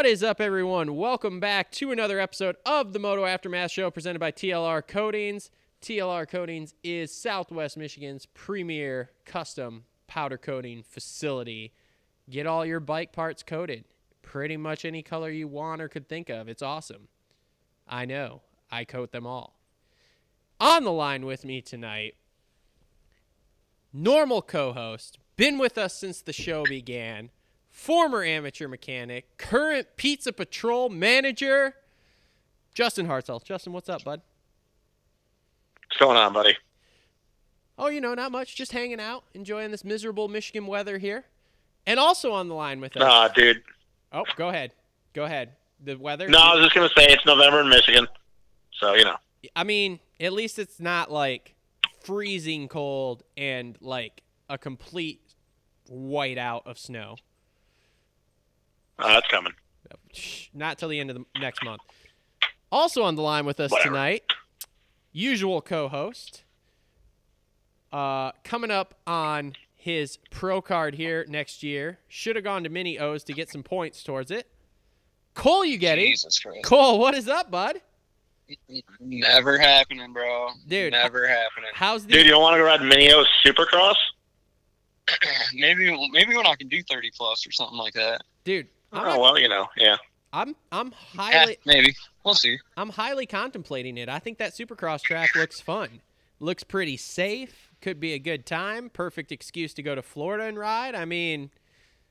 [0.00, 0.96] what is up, everyone?
[0.96, 5.50] Welcome back to another episode of the Moto Aftermath Show presented by TLR Coatings.
[5.82, 11.74] TLR Coatings is Southwest Michigan's premier custom powder coating facility.
[12.30, 13.84] Get all your bike parts coated,
[14.22, 16.48] pretty much any color you want or could think of.
[16.48, 17.08] It's awesome.
[17.86, 19.60] I know, I coat them all.
[20.58, 22.14] On the line with me tonight,
[23.92, 27.28] normal co host, been with us since the show began
[27.80, 31.74] former amateur mechanic, current Pizza Patrol manager,
[32.74, 33.42] Justin Hartzell.
[33.42, 34.20] Justin, what's up, bud?
[35.88, 36.58] What's going on, buddy?
[37.78, 38.54] Oh, you know, not much.
[38.54, 41.24] Just hanging out, enjoying this miserable Michigan weather here.
[41.86, 43.00] And also on the line with us.
[43.00, 43.62] Nah, dude.
[44.12, 44.72] Oh, go ahead.
[45.14, 45.52] Go ahead.
[45.82, 46.28] The weather.
[46.28, 48.06] No, I was just gonna say it's November in Michigan,
[48.78, 49.16] so you know.
[49.56, 51.54] I mean, at least it's not like
[52.02, 55.22] freezing cold and like a complete
[55.90, 57.16] whiteout of snow.
[59.02, 59.52] Uh, that's coming.
[60.54, 61.82] Not till the end of the next month.
[62.72, 63.88] Also on the line with us Whatever.
[63.90, 64.22] tonight,
[65.12, 66.44] usual co-host.
[67.92, 71.98] Uh, coming up on his pro card here next year.
[72.08, 74.46] Should have gone to mini O's to get some points towards it.
[75.34, 76.06] Cole, you get it.
[76.06, 76.64] Jesus Christ.
[76.64, 77.80] Cole, what is up, bud?
[79.00, 80.48] Never happening, bro.
[80.66, 81.70] Dude, Never happening.
[81.72, 83.94] How's the Dude, you don't want to go ride mini O's Supercross?
[85.54, 88.22] maybe maybe when I can do 30 plus or something like that.
[88.44, 88.68] dude?
[88.92, 89.96] I'm, Oh well, you know, yeah.
[90.32, 91.94] I'm I'm Yeah, highly maybe.
[92.24, 92.58] We'll see.
[92.76, 94.08] I'm highly contemplating it.
[94.08, 96.00] I think that Supercross track looks fun.
[96.38, 97.70] Looks pretty safe.
[97.80, 98.90] Could be a good time.
[98.90, 100.94] Perfect excuse to go to Florida and ride.
[100.94, 101.50] I mean,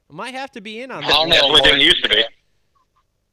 [0.09, 1.41] I might have to be in on I don't that.
[1.41, 1.47] Know.
[1.49, 1.81] what it boys.
[1.81, 2.23] used to be.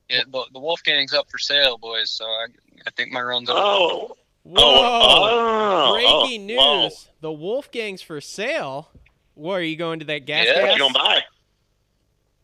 [0.09, 2.11] Yeah, the, the Wolfgang's up for sale, boys.
[2.11, 2.47] So I,
[2.87, 3.57] I think my run's up.
[3.59, 4.17] Oh.
[4.45, 4.55] Whoa!
[4.59, 5.89] Oh.
[5.89, 5.93] oh,
[6.29, 8.91] Breaking oh, news: The Wolfgang's for sale.
[9.35, 10.47] Where are you going to that gas?
[10.47, 10.55] Yeah.
[10.55, 10.61] Whoa.
[10.61, 10.79] What gas?
[10.79, 11.21] you gonna buy?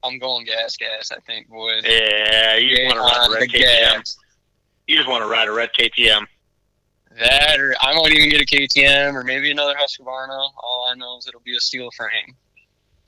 [0.05, 1.13] I'm going gas, gas.
[1.13, 1.83] I think, boys.
[1.85, 3.95] Yeah, you just want to ride a red KTM.
[3.97, 4.17] gas.
[4.87, 6.27] You just want to ride a red KTM.
[7.19, 10.51] That, or I might even get a KTM or maybe another Husqvarna.
[10.63, 12.35] All I know is it'll be a steel frame.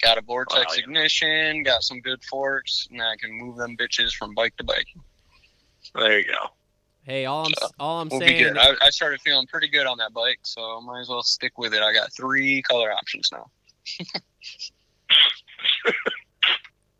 [0.02, 0.82] Got a Vortex Wow, yeah.
[0.82, 4.86] ignition, got some good forks, and I can move them bitches from bike to bike.
[5.94, 6.48] There you go.
[7.04, 8.56] Hey, all I'm So, all I'm We'll saying.
[8.58, 11.56] I, I started feeling pretty good on that bike, so I might as well stick
[11.58, 11.82] with it.
[11.82, 13.46] I got three color options now.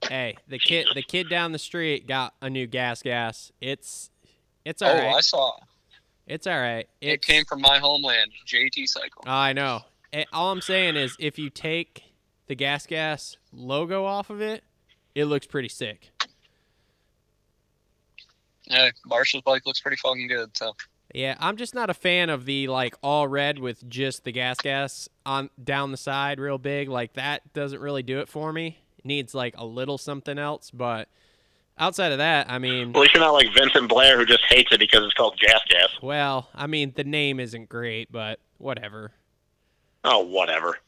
[0.09, 3.53] hey, the kid the kid down the street got a new gas gas.
[3.61, 4.11] It's
[4.65, 5.15] it's all oh, right.
[5.15, 5.53] I saw.
[6.27, 6.89] It's all right.
[7.01, 9.25] It came from my homeland, JT Cycle.
[9.27, 9.83] I know.
[10.13, 12.03] Eh, all I'm saying is, if you take
[12.47, 14.65] the gas gas logo off of it,
[15.15, 16.11] it looks pretty sick.
[18.67, 20.57] Yeah, Marshall's bike looks pretty fucking good.
[20.57, 20.75] So
[21.15, 24.57] Yeah, I'm just not a fan of the like all red with just the gas
[24.59, 26.89] gas on down the side real big.
[26.89, 28.79] Like that doesn't really do it for me.
[29.05, 31.09] It needs like a little something else, but
[31.79, 34.73] outside of that, I mean, At least you're not like Vincent Blair who just hates
[34.73, 35.91] it because it's called gas gas.
[36.03, 39.13] well, I mean, the name isn't great, but whatever.
[40.05, 40.79] Oh, whatever.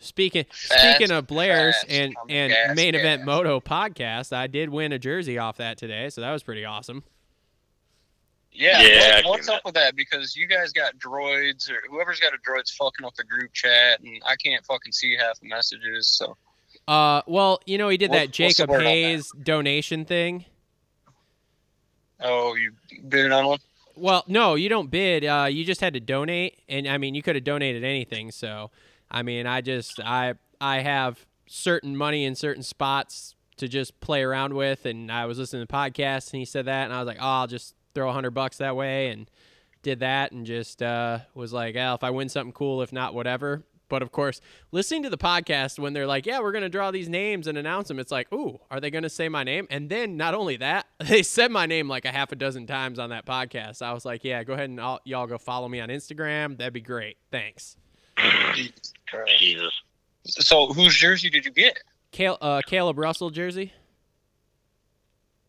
[0.00, 3.26] Speaking Fast, speaking of Blair's fast and on the and gas main event gas.
[3.26, 7.04] moto podcast, I did win a jersey off that today, so that was pretty awesome.
[8.50, 9.94] yeah, Yeah, what- what's seen up with that?
[9.94, 14.00] Because you guys got droids, or whoever's got a droid's fucking up the group chat,
[14.00, 16.08] and I can't fucking see half the messages.
[16.08, 16.36] So
[16.88, 18.90] Uh, well, you know, he did What- that Jacob word on that?
[18.90, 20.44] Hayes donation thing.
[22.20, 22.72] oh, you
[23.08, 23.58] bidding on one?
[23.96, 25.24] Well, no, you don't bid.
[25.24, 28.30] Uh, you just had to donate, and I mean, you could have donated anything.
[28.30, 28.70] So,
[29.10, 34.22] I mean, I just I I have certain money in certain spots to just play
[34.22, 36.98] around with, and I was listening to the podcast, and he said that, and I
[36.98, 39.30] was like, oh, I'll just throw a hundred bucks that way, and
[39.82, 43.14] did that, and just uh, was like, oh, if I win something cool, if not,
[43.14, 43.62] whatever.
[43.92, 44.40] But of course,
[44.70, 47.88] listening to the podcast when they're like, "Yeah, we're gonna draw these names and announce
[47.88, 50.86] them," it's like, "Ooh, are they gonna say my name?" And then not only that,
[50.98, 53.82] they said my name like a half a dozen times on that podcast.
[53.82, 56.56] I was like, "Yeah, go ahead and all, y'all go follow me on Instagram.
[56.56, 57.18] That'd be great.
[57.30, 57.76] Thanks."
[59.38, 59.82] Jesus
[60.24, 61.76] So whose jersey did you get?
[62.12, 63.74] Cal- uh, Caleb Russell jersey?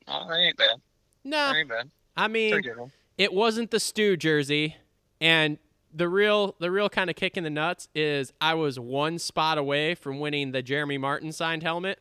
[0.06, 0.82] Oh, that ain't bad.
[1.24, 1.90] No, bad.
[2.18, 2.92] I mean, Pretty good one.
[3.18, 4.76] it wasn't the Stew jersey,
[5.22, 5.60] and
[5.94, 9.58] the real the real kind of kick in the nuts is I was one spot
[9.58, 12.00] away from winning the Jeremy Martin signed helmet.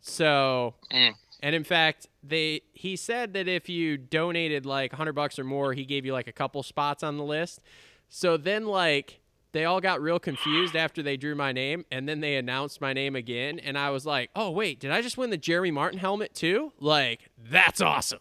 [0.00, 1.14] So, Mm.
[1.42, 5.72] and in fact, they he said that if you donated like 100 bucks or more,
[5.72, 7.60] he gave you like a couple spots on the list.
[8.08, 9.20] So then like
[9.52, 12.92] they all got real confused after they drew my name and then they announced my
[12.92, 15.98] name again and I was like, "Oh, wait, did I just win the Jeremy Martin
[15.98, 18.20] helmet too?" Like, that's awesome.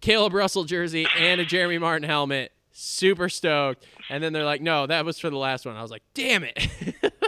[0.00, 2.52] Caleb Russell jersey and a Jeremy Martin helmet.
[2.76, 3.86] Super stoked.
[4.10, 6.42] And then they're like, "No, that was for the last one." I was like, "Damn
[6.44, 6.68] it."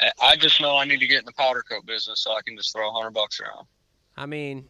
[0.00, 2.40] I- I just know I need to get in the powder coat business so I
[2.42, 3.66] can just throw a hundred bucks around.
[4.16, 4.68] I mean,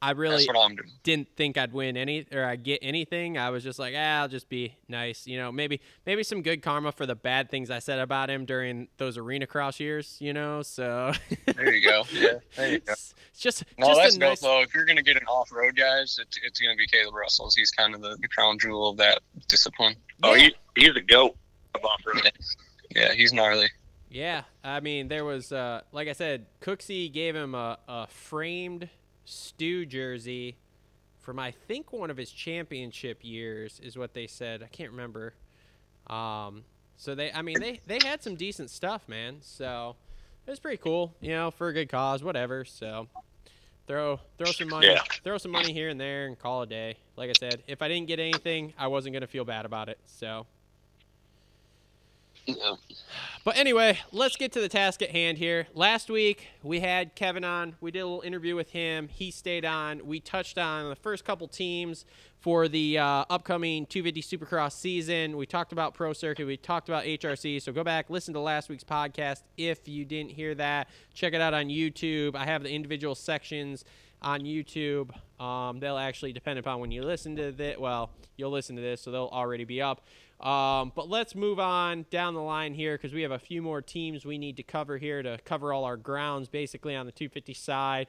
[0.00, 0.90] I really That's what I'm doing.
[1.02, 3.36] didn't think I'd win any or I'd get anything.
[3.36, 5.26] I was just like, ah, I'll just be nice.
[5.26, 8.44] You know, maybe maybe some good karma for the bad things I said about him
[8.44, 10.16] during those arena cross years.
[10.20, 11.12] You know, so
[11.56, 12.04] There you go.
[12.12, 12.92] Yeah, there you go.
[12.92, 14.40] it's just No, just that's a dope nice.
[14.40, 14.62] though.
[14.62, 17.56] If you're gonna get an off-road guys, it's, it's gonna be Caleb Russell's.
[17.56, 19.96] He's kind of the, the crown jewel of that discipline.
[20.22, 21.36] Oh, he, he's a goat
[21.74, 22.30] of off road.
[22.94, 23.68] Yeah, he's gnarly.
[24.10, 28.88] Yeah, I mean, there was, uh, like I said, Cooksey gave him a, a framed
[29.28, 30.56] Stu jersey
[31.20, 34.62] from I think one of his championship years is what they said.
[34.62, 35.34] I can't remember.
[36.06, 36.64] Um,
[36.96, 39.36] so they, I mean, they they had some decent stuff, man.
[39.42, 39.96] So
[40.46, 42.64] it was pretty cool, you know, for a good cause, whatever.
[42.64, 43.08] So
[43.86, 45.02] throw throw some money, Yeah.
[45.22, 46.96] throw some money here and there, and call a day.
[47.16, 49.98] Like I said, if I didn't get anything, I wasn't gonna feel bad about it.
[50.06, 50.46] So.
[52.46, 52.76] Yeah.
[53.48, 55.68] But anyway, let's get to the task at hand here.
[55.72, 57.76] Last week we had Kevin on.
[57.80, 59.08] We did a little interview with him.
[59.08, 60.06] He stayed on.
[60.06, 62.04] We touched on the first couple teams
[62.40, 65.34] for the uh, upcoming 250 Supercross season.
[65.38, 66.46] We talked about Pro Circuit.
[66.46, 67.62] We talked about HRC.
[67.62, 70.90] So go back, listen to last week's podcast if you didn't hear that.
[71.14, 72.36] Check it out on YouTube.
[72.36, 73.82] I have the individual sections
[74.20, 75.10] on YouTube.
[75.40, 77.78] Um, they'll actually depend upon when you listen to this.
[77.78, 80.02] Well, you'll listen to this, so they'll already be up.
[80.40, 83.82] Um, but let's move on down the line here because we have a few more
[83.82, 87.54] teams we need to cover here to cover all our grounds basically on the 250
[87.54, 88.06] side.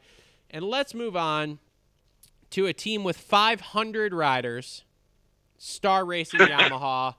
[0.51, 1.57] And let's move on
[2.51, 4.83] to a team with 500 riders,
[5.57, 7.15] Star Racing Yamaha.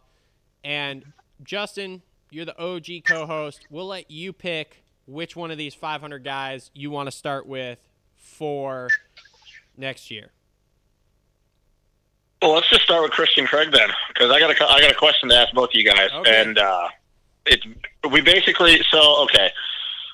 [0.62, 3.66] And Justin, you're the OG co host.
[3.68, 7.78] We'll let you pick which one of these 500 guys you want to start with
[8.16, 8.88] for
[9.76, 10.30] next year.
[12.42, 14.94] Well, let's just start with Christian Craig then, because I got a I got a
[14.94, 16.40] question to ask both of you guys, Okay.
[16.42, 16.88] and uh,
[17.46, 17.66] it's
[18.10, 19.50] we basically so okay.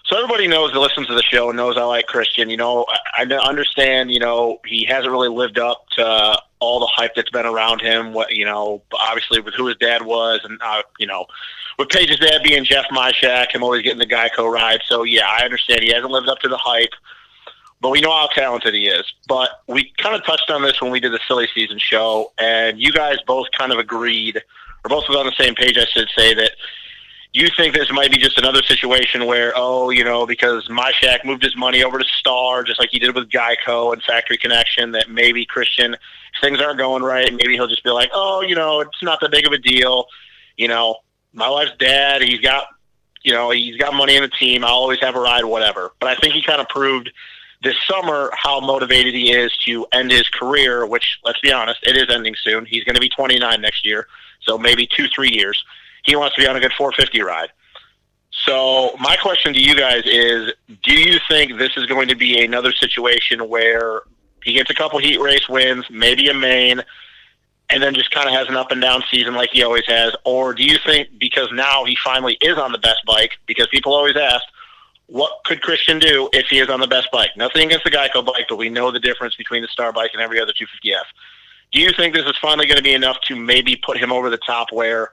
[0.06, 2.48] So everybody knows that listens to the show and knows I like Christian.
[2.48, 2.86] You know,
[3.16, 4.12] I, I understand.
[4.12, 8.12] You know, he hasn't really lived up to all the hype that's been around him.
[8.12, 11.26] What you know, obviously with who his dad was, and uh, you know,
[11.78, 14.80] with Paige's dad being Jeff Myshak, him always getting the Geico ride.
[14.86, 16.94] So yeah, I understand he hasn't lived up to the hype
[17.80, 19.04] but we know how talented he is.
[19.28, 22.80] But we kind of touched on this when we did the silly season show, and
[22.80, 24.36] you guys both kind of agreed,
[24.84, 26.52] or both was on the same page, I should say, that
[27.32, 31.42] you think this might be just another situation where, oh, you know, because Myshak moved
[31.42, 35.10] his money over to Star, just like he did with Geico and Factory Connection, that
[35.10, 35.96] maybe Christian,
[36.40, 39.30] things aren't going right, maybe he'll just be like, oh, you know, it's not that
[39.30, 40.06] big of a deal.
[40.56, 40.96] You know,
[41.34, 42.68] my wife's dad, he's got,
[43.22, 44.64] you know, he's got money in the team.
[44.64, 45.92] I'll always have a ride, whatever.
[46.00, 47.10] But I think he kind of proved
[47.62, 51.96] this summer how motivated he is to end his career, which, let's be honest, it
[51.96, 52.66] is ending soon.
[52.66, 54.06] He's going to be 29 next year,
[54.40, 55.64] so maybe two, three years.
[56.04, 57.50] He wants to be on a good 450 ride.
[58.44, 60.52] So, my question to you guys is
[60.84, 64.02] do you think this is going to be another situation where
[64.44, 66.82] he gets a couple heat race wins, maybe a main,
[67.70, 70.14] and then just kind of has an up and down season like he always has?
[70.24, 73.94] Or do you think because now he finally is on the best bike, because people
[73.94, 74.44] always ask,
[75.06, 77.30] what could Christian do if he is on the best bike?
[77.36, 80.22] Nothing against the Geico bike, but we know the difference between the Star bike and
[80.22, 81.04] every other 250F.
[81.72, 84.30] Do you think this is finally going to be enough to maybe put him over
[84.30, 85.10] the top where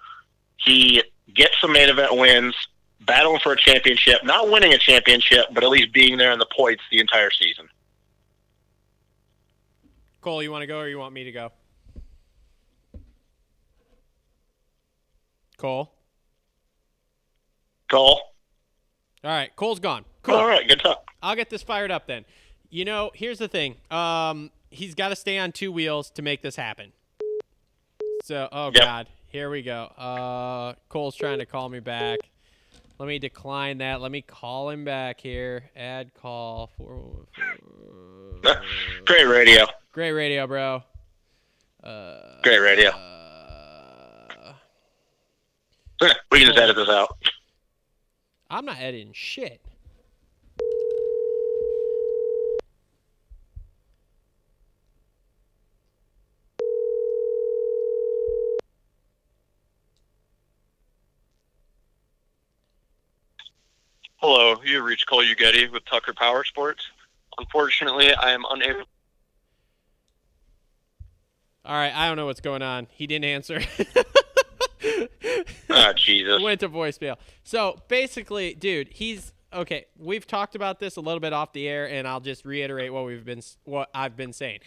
[0.58, 2.56] he gets some main event wins,
[3.02, 6.48] battling for a championship, not winning a championship, but at least being there in the
[6.56, 7.68] points the entire season?
[10.22, 11.52] Cole, you want to go or you want me to go?
[15.58, 15.92] Cole.
[17.90, 18.33] Cole?
[19.24, 20.06] All right, Cole's gone.
[20.24, 20.36] Cool.
[20.36, 21.10] All right, good talk.
[21.22, 22.26] I'll get this fired up then.
[22.70, 23.76] You know, here's the thing.
[23.92, 26.92] Um, he's got to stay on two wheels to make this happen.
[28.24, 28.84] So, oh Yep.
[28.84, 29.84] god, here we go.
[29.98, 32.20] Uh, Cole's trying to call me back.
[33.00, 34.02] Let me decline that.
[34.02, 35.70] Let me call him back here.
[35.76, 36.70] Add call.
[36.78, 37.26] Four,
[39.06, 39.66] Great radio.
[39.92, 40.84] Great radio, bro.
[41.84, 42.90] Uh, Great radio.
[42.90, 44.54] uh,
[46.32, 47.18] we can just edit this out.
[48.54, 49.60] I'm not editing shit.
[64.18, 66.86] Hello, you reached Cole Ugetti with Tucker Power Sports.
[67.40, 68.84] Unfortunately, I am unable.
[71.66, 72.86] All right, I don't know what's going on.
[72.92, 73.62] He didn't answer.
[75.70, 76.42] Ah, Jesus.
[76.42, 77.18] Went to voicemail.
[77.44, 79.86] So basically, dude, he's okay.
[79.98, 83.06] We've talked about this a little bit off the air, and I'll just reiterate what
[83.06, 84.60] we've been what I've been saying.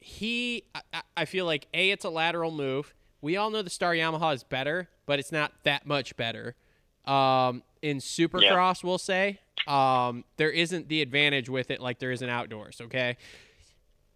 [0.00, 2.94] He, I, I feel like a it's a lateral move.
[3.20, 6.56] We all know the Star Yamaha is better, but it's not that much better.
[7.04, 12.22] Um, in Supercross, we'll say um, there isn't the advantage with it like there is
[12.22, 12.80] in outdoors.
[12.80, 13.16] Okay.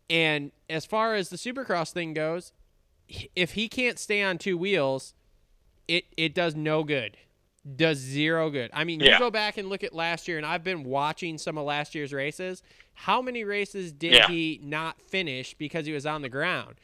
[0.09, 2.53] And as far as the Supercross thing goes,
[3.35, 5.15] if he can't stay on two wheels,
[5.89, 7.17] it it does no good.
[7.77, 8.71] Does zero good.
[8.73, 11.59] I mean, you go back and look at last year, and I've been watching some
[11.59, 12.63] of last year's races.
[12.95, 14.29] How many races did Yeah.
[14.29, 16.77] he not finish because he was on the ground?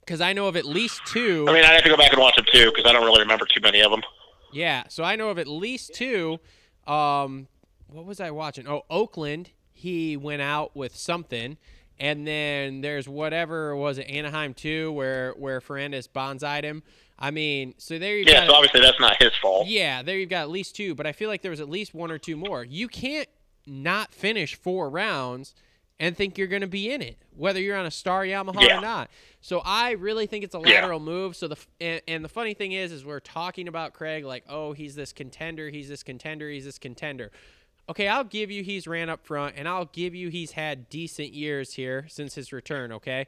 [0.00, 1.46] Because I know of at least two.
[1.48, 3.20] I mean, I have to go back and watch them too because I don't really
[3.22, 4.02] remember too many of them.
[4.52, 6.38] Yeah, so I know of at least two.
[6.86, 7.48] Um,
[7.88, 8.68] what was I watching?
[8.68, 9.50] Oh, Oakland.
[9.72, 11.56] He went out with something,
[11.98, 16.82] and then there's whatever was it Anaheim too, where where Ferrandis bonsai'd him.
[17.24, 18.48] I mean, so there you Yeah, got.
[18.48, 19.66] so obviously that's not his fault.
[19.66, 21.94] yeah, there you've got at least two, but I feel like there was at least
[21.94, 22.64] one or two more.
[22.64, 23.28] You can't
[23.66, 25.54] not finish four rounds
[25.98, 28.78] and think you're going to be in it, whether you're on a Star Yamaha Yeah.
[28.78, 29.10] or not.
[29.40, 30.66] So I really think it's a Yeah.
[30.74, 31.34] lateral move.
[31.36, 34.72] So the and, and the funny thing is, is we're talking about Craig like, oh,
[34.72, 37.30] he's this contender, he's this contender, he's this contender.
[37.88, 41.32] Okay, I'll give you he's ran up front, and I'll give you he's had decent
[41.32, 42.90] years here since his return.
[42.92, 43.26] Okay,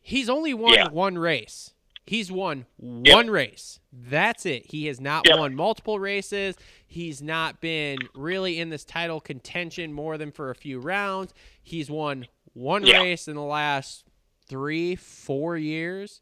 [0.00, 0.88] he's only won Yeah.
[0.88, 1.72] one race.
[2.04, 3.14] He's won Yep.
[3.14, 3.78] one race.
[3.92, 4.66] That's it.
[4.66, 5.38] He has not Yep.
[5.38, 6.56] won multiple races.
[6.86, 11.32] He's not been really in this title contention more than for a few rounds.
[11.62, 12.98] He's won one Yeah.
[12.98, 14.04] race in the last
[14.48, 16.20] three, four years.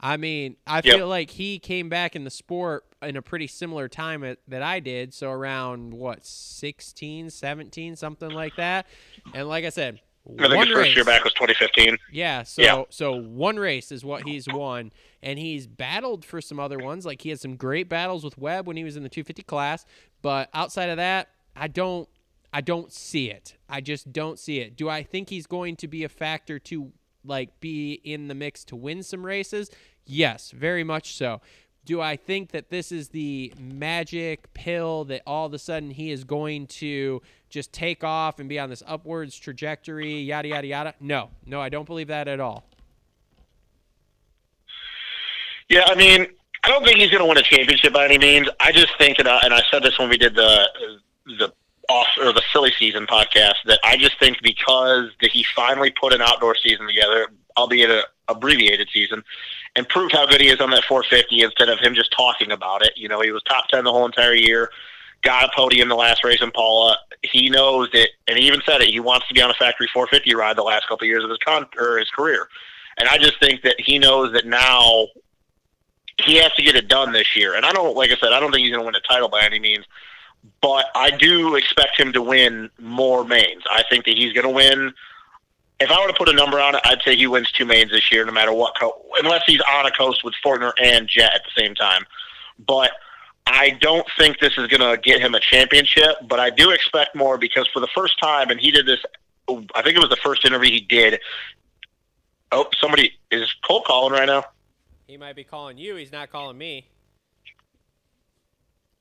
[0.00, 0.84] I mean, I Yep.
[0.84, 4.60] feel like he came back in the sport in a pretty similar time at, that
[4.62, 5.14] I did.
[5.14, 8.86] So around what, 16, 17, something like that.
[9.32, 10.96] And like I said, I think one his first race.
[10.96, 11.98] year back was 2015.
[12.12, 12.82] Yeah, so Yeah.
[12.88, 14.90] so one race is what he's won,
[15.22, 17.04] and he's battled for some other ones.
[17.04, 19.84] Like he had some great battles with Webb when he was in the 250 class,
[20.22, 22.08] but outside of that, I don't
[22.52, 23.56] I don't see it.
[23.68, 24.76] I just don't see it.
[24.76, 26.92] Do I think he's going to be a factor to
[27.24, 29.70] like be in the mix to win some races?
[30.06, 31.40] Yes, very much so.
[31.84, 36.10] Do I think that this is the magic pill that all of a sudden he
[36.10, 40.94] is going to just take off and be on this upwards trajectory, yada, yada, yada?
[40.98, 42.64] No, no, I don't believe that at all.
[45.68, 46.26] Yeah, I mean,
[46.64, 48.48] I don't think he's going to win a championship by any means.
[48.60, 50.68] I just think that, uh, and I said this when we did the
[51.26, 51.52] the
[51.88, 56.14] off or the silly season podcast, that I just think because that he finally put
[56.14, 59.22] an outdoor season together, albeit a abbreviated season,
[59.76, 62.84] and proved how good he is on that 450 instead of him just talking about
[62.84, 62.92] it.
[62.96, 64.70] You know, he was top 10 the whole entire year,
[65.22, 66.96] got a podium the last race in Pala.
[67.22, 68.88] He knows it, and he even said it.
[68.88, 71.30] He wants to be on a factory 450 ride the last couple of years of
[71.30, 72.48] his con or his career.
[72.98, 75.08] And I just think that he knows that now
[76.22, 77.56] he has to get it done this year.
[77.56, 79.28] And I don't, like I said, I don't think he's going to win a title
[79.28, 79.84] by any means,
[80.60, 83.62] but I do expect him to win more mains.
[83.70, 84.94] I think that he's going to win.
[85.84, 87.90] If I were to put a number on it, I'd say he wins two mains
[87.90, 91.34] this year, no matter what, co- unless he's on a coast with Forkner and Jett
[91.34, 92.04] at the same time.
[92.66, 92.92] But
[93.46, 97.14] I don't think this is going to get him a championship, but I do expect
[97.14, 99.00] more because for the first time, and he did this,
[99.46, 101.20] I think it was the first interview he did.
[102.50, 104.44] Oh, somebody is Cole calling right now.
[105.06, 105.96] He might be calling you.
[105.96, 106.86] He's not calling me.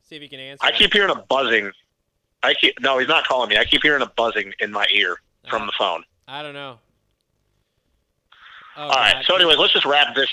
[0.10, 0.66] See if he can answer.
[0.66, 1.72] I keep hearing a buzzing.
[2.42, 3.56] I keep no, he's not calling me.
[3.58, 5.16] I keep hearing a buzzing in my ear
[5.50, 5.66] from Ah.
[5.68, 6.04] the phone.
[6.27, 6.80] I don't know.
[8.77, 9.13] Oh, All right.
[9.13, 9.25] God.
[9.25, 10.30] So, anyways, let's just wrap this.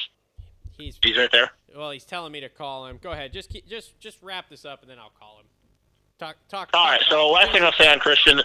[0.78, 1.50] he's He's right there.
[1.76, 1.90] well.
[1.90, 2.98] He's telling me to call him.
[3.02, 3.32] Go ahead.
[3.32, 5.46] Just keep, just just wrap this up and then I'll call him.
[6.18, 6.70] Talk talk.
[6.72, 7.00] All talk right.
[7.00, 8.40] about- So, last thing I'll say on Christian.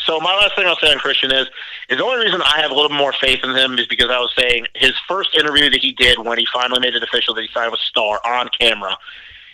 [0.00, 1.46] So, my last thing I'll say on Christian is,
[1.88, 4.18] is the only reason I have a little more faith in him is because I
[4.18, 7.42] was saying his first interview that he did when he finally made it official that
[7.42, 8.96] he signed with Star on camera.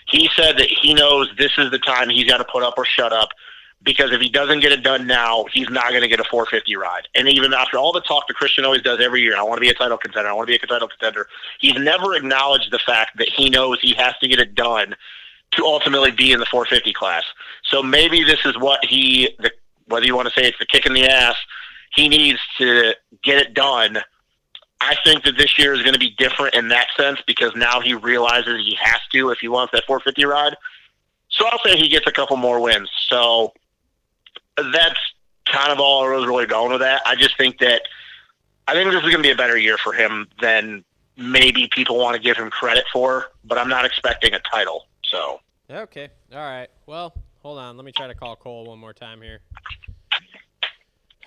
[0.07, 2.85] He said that he knows this is the time he's got to put up or
[2.85, 3.31] shut up
[3.85, 6.77] because if he doesn't get it done now, he's not going to get a 450
[6.77, 7.09] ride.
[7.15, 9.61] And even after all the talk that Christian always does every year, I want to
[9.61, 11.27] be a title contender, I want to be a title contender,
[11.59, 14.95] he's never acknowledged the fact that he knows he has to get it done
[15.53, 17.25] to ultimately be in the 450 class.
[17.65, 19.53] So maybe this is what he, the,
[19.87, 21.37] whether you want to say it's the kick in the ass,
[21.95, 23.99] he needs to get it done.
[24.81, 27.81] I think that this year is going to be different in that sense because now
[27.81, 30.57] he realizes he has to if he wants that 450 ride.
[31.29, 32.91] So I'll say he gets a couple more wins.
[33.09, 33.53] So
[34.57, 34.99] that's
[35.47, 37.03] kind of all I was really going with that.
[37.07, 37.83] I just think that
[38.69, 40.85] I think this is going to be a better year for him than
[41.17, 44.87] maybe people want to give him credit for, but I'm not expecting a title.
[45.05, 45.41] So
[45.71, 46.09] Okay.
[46.33, 46.69] All right.
[46.87, 47.77] Well, Hold on.
[47.77, 49.41] Let me try to call Cole one more time here.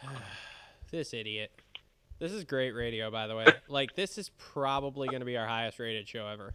[0.91, 1.51] this idiot.
[2.19, 3.45] This is great radio, by the way.
[3.67, 6.53] Like, this is probably going to be our highest rated show ever.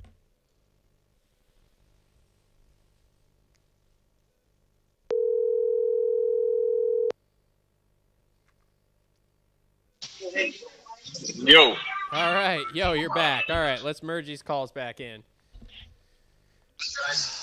[11.35, 11.77] Yo.
[12.13, 12.65] All right.
[12.75, 13.45] Yo, you're back.
[13.49, 13.83] All right.
[13.83, 15.23] Let's merge these calls back in.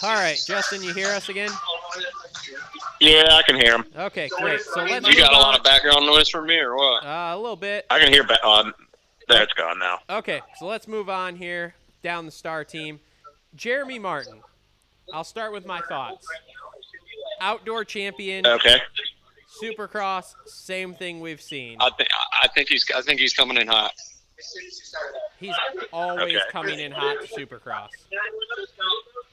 [0.03, 0.39] All right.
[0.47, 1.49] Justin, you hear us again?
[2.99, 3.85] Yeah, I can hear him.
[3.95, 4.61] Okay, great.
[4.61, 7.05] So let's You got a lot of background noise from me or what?
[7.05, 7.85] Uh, a little bit.
[7.89, 8.23] I can hear.
[8.23, 8.73] Ba- on
[9.27, 9.99] there, it's gone now.
[10.09, 12.99] Okay, so let's move on here down the star team.
[13.55, 14.41] Jeremy Martin.
[15.13, 16.27] I'll start with my thoughts.
[17.39, 18.77] Outdoor champion, Okay.
[19.61, 21.77] Supercross, same thing we've seen.
[21.79, 22.09] I think
[22.41, 23.91] I think he's I think he's coming in hot.
[25.39, 25.55] He's
[25.91, 26.39] always Okay.
[26.51, 27.89] coming in hot to Supercross.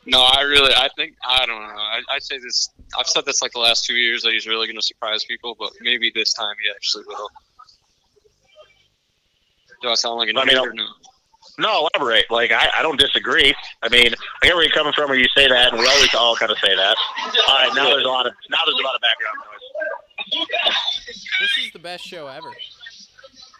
[0.06, 1.68] No, I really I think I don't know.
[1.74, 2.70] I, I say this.
[2.98, 5.54] I've said this like the last two years that he's really going to surprise people,
[5.58, 7.28] but maybe this time he actually will.
[9.82, 10.86] Do I sound like an I mean, or no?
[11.58, 12.30] No, elaborate.
[12.30, 13.54] Like I, I don't disagree.
[13.82, 14.12] I mean,
[14.42, 16.50] I get where you're coming from when you say that, and we always all kind
[16.50, 16.96] of say that.
[17.48, 20.03] All right, now there's a lot of now there's a lot of background noise.
[20.30, 22.50] This is the best show ever.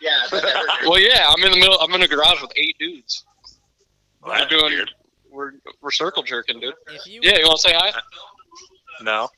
[0.01, 0.27] Yeah.
[0.87, 1.79] well, yeah, I'm in the middle.
[1.81, 3.25] I'm in a garage with eight dudes.
[4.23, 4.73] Well, we're doing.
[4.73, 4.91] weird.
[5.31, 6.75] We're we're circle jerking, dude.
[7.07, 7.91] You Yeah, you want to say hi?
[9.03, 9.29] No.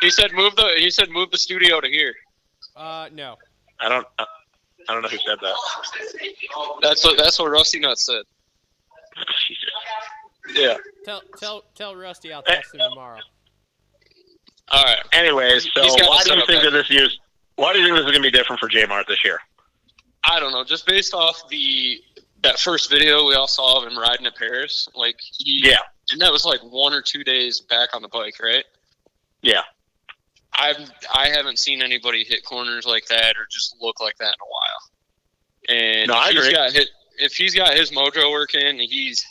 [0.00, 0.74] He said move the.
[0.76, 2.14] He said move the studio to here.
[2.76, 3.36] uh no.
[3.80, 4.06] I don't.
[4.18, 5.54] I don't know who said that.
[6.82, 8.22] That's what that's what Rusty Nuts said.
[9.46, 9.64] Jesus.
[10.54, 10.78] Yeah.
[11.04, 13.18] Tell tell tell Rusty I'll text him tomorrow.
[14.70, 14.98] All right.
[15.12, 17.18] Anyways, so why do you think that this year's?
[17.56, 19.40] Why do you think this is going to be different for J Mart this year?
[20.24, 20.64] I don't know.
[20.64, 22.00] Just based off the
[22.42, 25.76] that first video we all saw of him riding at Paris, like he Yeah.
[26.12, 28.64] and that was like one or two days back on the bike, right?
[29.42, 29.62] Yeah.
[30.52, 34.40] I've I haven't seen anybody hit corners like that or just look like that in
[34.40, 35.78] a while.
[35.98, 36.52] And No, I he's agree.
[36.52, 39.24] got hit if he's got his mojo working, he's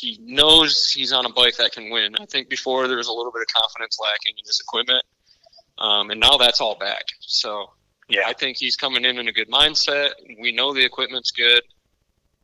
[0.00, 2.14] he knows he's on a bike that can win.
[2.20, 5.04] I think before there was a little bit of confidence lacking in his equipment,
[5.78, 7.04] um, and now that's all back.
[7.20, 7.72] So
[8.08, 8.22] Yeah.
[8.26, 10.12] I think he's coming in in a good mindset.
[10.40, 11.62] We know the equipment's good,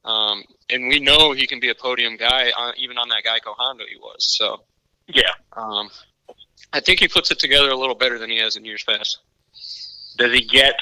[0.04, 3.54] um, and we know he can be a podium guy, uh, even on that Geico
[3.56, 4.36] Honda he was.
[4.36, 4.64] So
[5.06, 5.32] Yeah.
[5.52, 5.90] um,
[6.72, 9.18] I think he puts it together a little better than he has in years past.
[10.16, 10.74] Does he get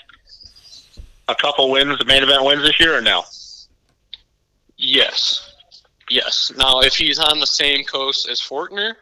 [1.28, 3.24] a couple wins, the main event wins this year, or no?
[4.78, 5.51] Yes,
[6.12, 6.52] yes.
[6.56, 8.94] Now, if he's on the same coast as Forkner,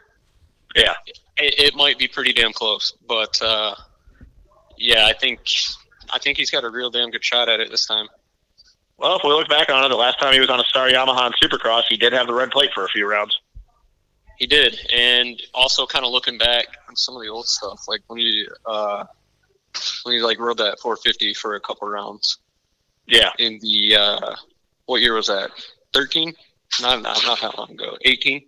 [0.75, 0.93] Yeah.
[1.37, 2.93] it, it might be pretty damn close.
[3.07, 3.75] But uh,
[4.77, 5.39] yeah, I think
[6.13, 8.07] I think he's got a real damn good shot at it this time.
[8.97, 10.87] Well, if we look back on it, the last time he was on a Star
[10.87, 13.35] Yamaha and Supercross, he did have the red plate for a few rounds.
[14.37, 18.01] He did, and also kind of looking back on some of the old stuff, like
[18.07, 19.05] when he uh,
[20.03, 22.37] when he like rode that 450 for a couple rounds
[23.07, 23.31] Yeah.
[23.39, 24.35] in the uh,
[24.85, 25.51] what year was that?
[25.93, 26.33] 13?
[26.79, 27.97] Not not, not that long ago.
[28.03, 28.45] 18.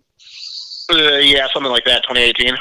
[0.90, 2.54] Uh, yeah, something like that, 2018.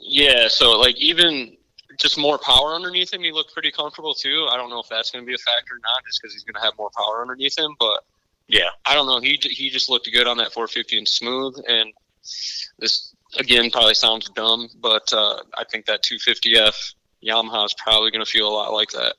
[0.00, 1.56] Yeah, so like even
[1.98, 4.46] just more power underneath him, he looked pretty comfortable too.
[4.50, 6.44] I don't know if that's going to be a factor or not, just because he's
[6.44, 7.74] going to have more power underneath him.
[7.78, 8.04] But
[8.48, 8.70] Yeah.
[8.84, 9.20] I don't know.
[9.20, 11.56] He he just looked good on that 450 and smooth.
[11.68, 11.92] And
[12.78, 16.94] this again probably sounds dumb, but uh, I think that 250F
[17.24, 19.14] Yamaha is probably going to feel a lot like that.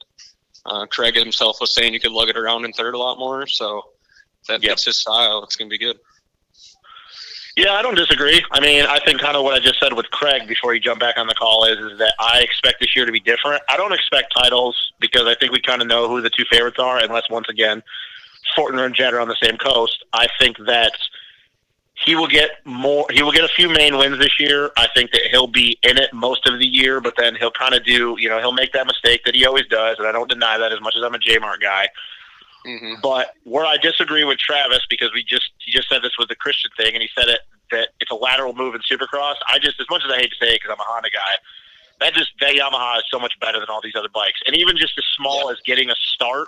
[0.66, 3.48] Uh, Craig himself was saying you could lug it around in third a lot more,
[3.48, 3.82] so
[4.48, 4.80] that Yep.
[4.80, 5.44] his style.
[5.44, 6.00] It's going to be good.
[7.56, 8.44] Yeah, I don't disagree.
[8.52, 11.02] I mean, I think kind of what I just said with Craig before he jumped
[11.02, 13.62] back on the call is, is that I expect this year to be different.
[13.70, 16.80] I don't expect titles because I think we kind of know who the two favorites
[16.80, 17.84] are, unless once again
[18.58, 20.04] Forkner and Jett are on the same coast.
[20.14, 20.94] I think that
[21.94, 23.06] he will get more.
[23.12, 24.72] He will get a few main wins this year.
[24.76, 27.76] I think that he'll be in it most of the year, but then he'll kind
[27.76, 28.16] of do.
[28.18, 30.74] You know, he'll make that mistake that he always does, and I don't deny that
[30.74, 31.88] as much as I'm a J Mart guy.
[32.66, 36.28] Hmm But where I disagree with Travis because we just he just said this was
[36.28, 39.36] the Christian thing, and he said it that it's a lateral move in Supercross.
[39.48, 41.38] I just as much as I hate to say it because I'm a Honda guy,
[42.00, 44.78] that just that Yamaha is so much better than all these other bikes, and even
[44.78, 46.48] just as small as getting a start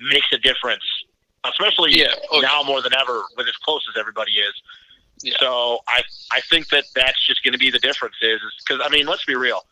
[0.00, 0.84] makes a difference,
[1.44, 2.14] especially Yeah.
[2.32, 4.54] Oh, now more than ever with as close as everybody is.
[5.22, 5.34] Yeah.
[5.38, 8.88] So I I think that that's just going to be the difference is because I
[8.90, 9.62] mean let's be real.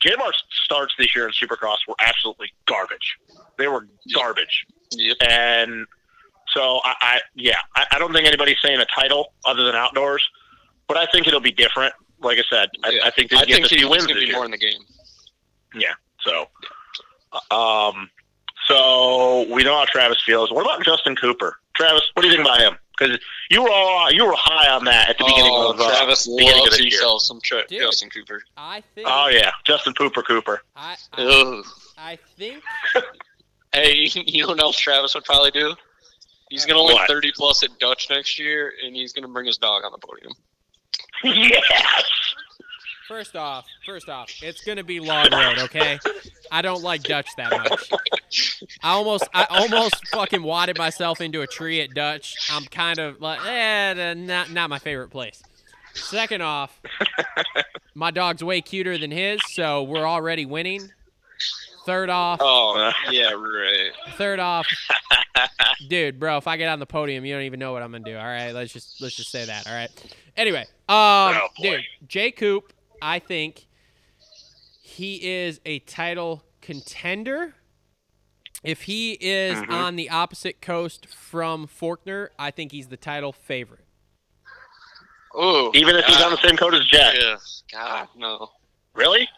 [0.00, 3.16] J Mart's starts this year in Supercross were absolutely garbage.
[3.58, 4.66] They were garbage.
[4.92, 5.16] Yep.
[5.28, 5.86] And
[6.52, 10.26] so I, I yeah, I, I don't think anybody's saying a title other than outdoors,
[10.88, 11.94] but I think it'll be different.
[12.20, 13.00] Like I said, I, Yeah.
[13.04, 14.26] I think they I get think a he- few he's wins going to this be
[14.28, 14.36] year.
[14.36, 14.80] more in the game.
[15.74, 15.94] Yeah.
[16.20, 16.48] So,
[17.50, 18.08] um,
[18.66, 20.50] so we know how Travis feels.
[20.52, 21.58] What about Justin Cooper?
[21.74, 22.78] Travis, what do you think about him?
[22.96, 23.18] Because
[23.50, 26.28] you were all you were high on that at the beginning Oh, of uh, Travis
[26.28, 26.90] beginning of loves this year.
[26.92, 27.80] himself some tra- Dude.
[27.80, 28.42] Justin Cooper.
[28.56, 29.08] I think.
[29.10, 30.62] Oh yeah, Justin Pooper Cooper.
[30.76, 31.62] I, I,
[31.98, 32.62] I think.
[33.74, 35.74] Hey, you know what else Travis would probably do?
[36.48, 39.82] He's gonna win 30 plus at Dutch next year, and he's gonna bring his dog
[39.84, 40.32] on the podium.
[41.24, 42.04] yes.
[43.08, 45.98] First off, first off, it's gonna be long road, okay?
[46.52, 47.90] I don't like Dutch that much.
[48.82, 52.36] I almost, I almost fucking wadded myself into a tree at Dutch.
[52.50, 55.42] I'm kind of like, eh, not, not my favorite place.
[55.94, 56.80] Second off,
[57.94, 60.90] my dog's way cuter than his, so we're already winning.
[61.86, 63.90] Third off, Oh, yeah, right.
[64.16, 64.66] third off,
[65.88, 68.04] dude, bro, if I get on the podium, you don't even know what I'm gonna
[68.04, 68.16] do.
[68.16, 69.66] All right, let's just let's just say that.
[69.66, 69.90] All right.
[70.36, 73.66] Anyway, um, Oh, dude, Jay Coop, I think
[74.82, 77.54] he is a title contender.
[78.62, 79.70] If he is Mhm.
[79.70, 83.84] on the opposite coast from Forkner, I think he's the title favorite.
[85.34, 87.14] Oh, Even if he's on the same code as Jett.
[87.20, 87.36] Yeah,
[87.72, 88.52] God, no.
[88.94, 89.28] Really?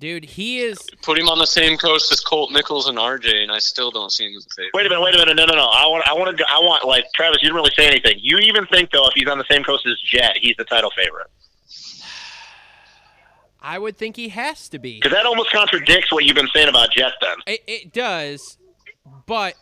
[0.00, 0.78] Dude, he is.
[1.02, 4.10] Put him on the same coast as Colt Nichols and RJ, and I still don't
[4.10, 4.70] see him as a favorite.
[4.72, 5.02] Wait a minute.
[5.02, 5.36] Wait a minute.
[5.36, 5.66] No, no, no.
[5.66, 6.08] I want.
[6.08, 6.44] I want to.
[6.48, 6.86] I want.
[6.86, 8.16] Like Travis, you didn't really say anything.
[8.18, 10.90] You even think though, if he's on the same coast as Jett, he's the title
[10.96, 11.26] favorite?
[13.60, 14.94] I would think he has to be.
[14.94, 17.12] Because that almost contradicts what you've been saying about Jett.
[17.20, 17.36] Then.
[17.46, 18.56] It, it does,
[19.26, 19.54] but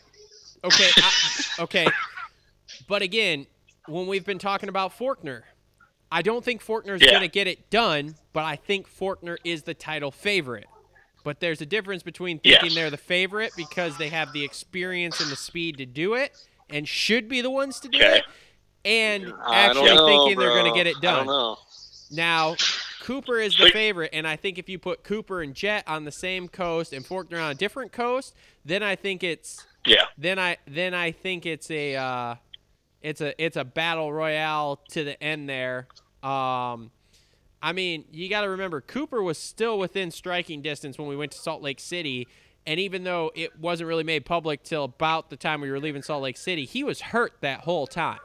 [0.63, 1.13] okay, I,
[1.61, 1.87] okay.
[2.87, 3.47] But again,
[3.87, 5.43] when we've been talking about Forkner,
[6.11, 7.11] I don't think Forkner's Yeah.
[7.11, 10.67] going to get it done, but I think Forkner is the title favorite.
[11.25, 12.75] But there's a difference between thinking Yes.
[12.75, 16.33] they're the favorite because they have the experience and the speed to do it
[16.71, 18.19] and should be the ones to do Okay.
[18.19, 18.25] it,
[18.85, 21.27] and actually know, thinking they're going to get it done.
[22.11, 22.57] Now,
[23.01, 26.13] Cooper is the favorite, and I think if you put Cooper and Jett on the
[26.13, 30.05] same coast and Forkner on a different coast, then I think it's Yeah.
[30.17, 32.35] then I then I think it's a uh,
[33.03, 35.87] it's a it's a battle royale to the end there.
[36.23, 36.91] Um,
[37.63, 41.33] I mean, you got to remember Cooper was still within striking distance when we went
[41.33, 42.27] to Salt Lake City,
[42.67, 46.03] and even though it wasn't really made public till about the time we were leaving
[46.03, 48.19] Salt Lake City, he was hurt that whole time.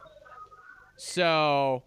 [0.98, 1.84] So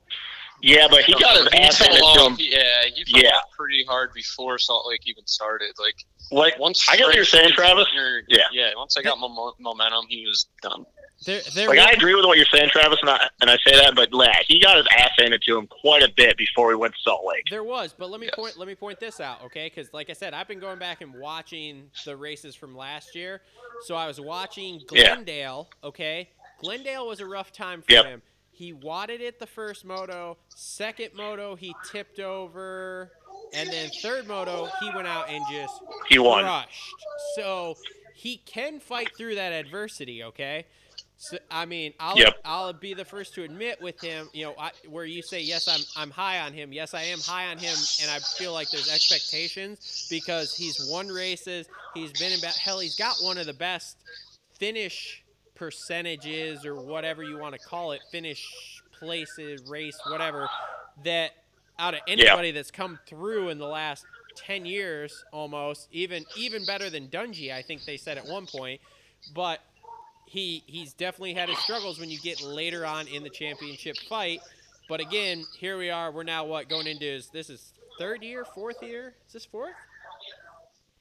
[0.62, 2.36] Yeah, but he got his ass fell handed to him.
[2.50, 3.38] Yeah, he fell Yeah.
[3.56, 5.72] pretty hard before Salt Lake even started.
[5.78, 5.96] Like
[6.32, 7.86] Like once I get what you're saying, Travis.
[7.94, 8.42] Yeah, Yeah.
[8.52, 8.70] yeah.
[8.76, 10.84] Once I got mo- momentum, he was done.
[11.24, 13.56] There, there Like was- I agree with what you're saying, Travis, and I, and I
[13.66, 16.70] say that, but yeah, he got his ass handed to him quite a bit before
[16.70, 17.44] he went to Salt Lake.
[17.50, 18.34] There was, but let me Yes.
[18.36, 19.70] point let me point this out, okay?
[19.74, 23.40] Because like I said, I've been going back and watching the races from last year.
[23.84, 25.14] So I was watching Yeah.
[25.14, 26.28] Glendale, okay?
[26.60, 28.04] Glendale was a rough time for Yep.
[28.04, 28.22] him.
[28.52, 33.10] He wadded it the first moto, second moto he tipped over,
[33.52, 35.74] and then third moto he went out and just
[36.08, 36.44] He won.
[36.44, 36.94] crushed.
[37.34, 37.76] So
[38.14, 40.64] he can fight through that adversity, okay?
[41.18, 42.40] So I mean, I'll Yep.
[42.44, 45.66] I'll be the first to admit with him, you know, I, where you say yes,
[45.66, 46.72] I'm I'm high on him.
[46.72, 51.08] Yes, I am high on him, and I feel like there's expectations because he's won
[51.08, 51.66] races.
[51.94, 52.80] He's been in ba- hell.
[52.80, 53.96] He's got one of the best
[54.58, 55.22] finish
[55.54, 60.48] percentages or whatever you want to call it, finish places, race, whatever,
[61.04, 61.32] that
[61.78, 64.04] out of anybody that's come through in the last
[64.36, 68.80] 10 years almost, even even better than Dungey, I think they said at one point.
[69.34, 69.60] But
[70.26, 74.40] he he's definitely had his struggles when you get later on in the championship fight.
[74.88, 76.12] But again, here we are.
[76.12, 79.14] We're now what going into is this is third year, fourth year?
[79.26, 79.74] Is this fourth?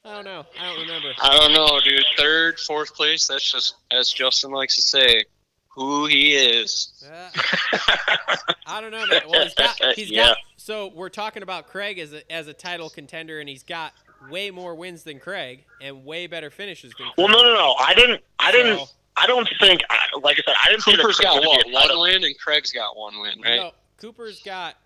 [0.04, 0.44] I don't know.
[0.60, 1.08] I don't remember.
[1.20, 2.04] I don't know, dude.
[2.16, 3.26] Third, fourth place.
[3.26, 5.24] That's just as Justin likes to say,
[5.68, 7.04] who he is.
[7.04, 7.28] Uh,
[8.66, 9.22] I don't know, man.
[9.28, 9.76] Well, he's got.
[9.96, 10.28] He's Yeah.
[10.28, 10.38] got.
[10.56, 13.92] So we're talking about Craig as a as a title contender, and he's got
[14.30, 17.08] way more wins than Craig and way better finishes than.
[17.08, 17.14] Craig.
[17.18, 17.74] Well, no, no, no.
[17.78, 18.22] I didn't.
[18.38, 18.80] I didn't.
[19.16, 19.80] So- I don't think.
[20.22, 21.64] Like I said, I didn't think that Cooper's Chris got was gonna what?
[21.66, 23.56] be a title- One win, and Craig's got one win, right?
[23.56, 24.76] No, Cooper's got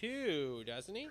[0.00, 1.08] two, doesn't he?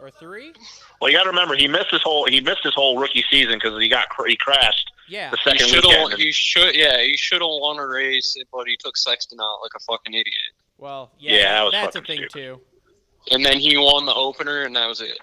[0.00, 0.52] Or three?
[1.00, 3.54] Well, you got to remember he missed his whole he missed his whole rookie season
[3.54, 5.30] because he got he crashed Yeah.
[5.30, 6.12] the second should weekend.
[6.14, 6.74] He should.
[6.76, 10.14] Yeah, he should have won a race, but he took Sexton out like a fucking
[10.14, 10.52] idiot.
[10.76, 11.32] Well, yeah.
[11.34, 12.32] Yeah, that was that's a thing stupid.
[12.32, 12.60] too.
[13.32, 15.18] And then he won the opener, and that was it.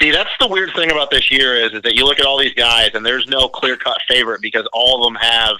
[0.00, 2.38] See, that's the weird thing about this year is, is that you look at all
[2.38, 5.56] these guys and there's no clear cut favorite because all of them have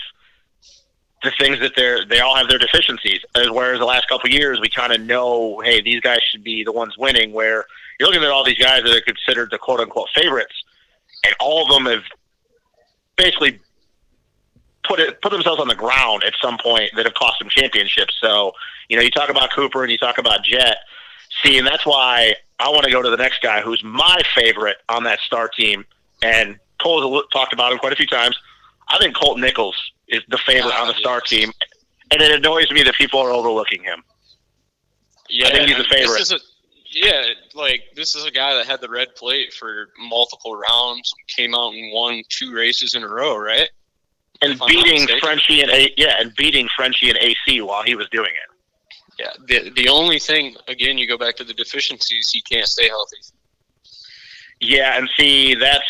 [1.23, 3.21] the things that they're they all have their deficiencies.
[3.35, 6.63] As whereas the last couple years we kind of know, hey, these guys should be
[6.63, 7.33] the ones winning.
[7.33, 7.65] Where
[7.99, 10.55] you're looking at all these guys that are considered the quote unquote favorites,
[11.25, 12.05] and all of them have
[13.17, 13.59] basically
[14.85, 18.17] put it put themselves on the ground at some point that have cost them championships.
[18.21, 18.53] So
[18.89, 20.79] you know, you talk about Cooper and you talk about Jett.
[21.43, 24.79] See, and that's why I want to go to the next guy who's my favorite
[24.89, 25.85] on that star team.
[26.23, 28.37] And Cole's talked about him quite a few times.
[28.89, 29.77] I think Colt Nichols
[30.09, 31.53] is the favorite Ah, on the star team.
[32.11, 34.03] and it annoys me that people are overlooking him.
[35.29, 36.19] Yeah, I think he's a favorite.
[36.19, 36.39] This is a,
[36.91, 37.23] yeah,
[37.55, 41.75] like this is a guy that had the red plate for multiple rounds, came out
[41.75, 43.69] and won two races in a row, right?
[44.41, 45.19] And If I'm not beating.
[45.21, 48.48] Frenchie and A, yeah, and beating Frenchie and AC while he was doing it.
[49.19, 49.33] Yeah.
[49.47, 52.31] The the only thing, again, you go back to the deficiencies.
[52.31, 53.17] He can't stay healthy.
[54.61, 55.87] Yeah, and see, that's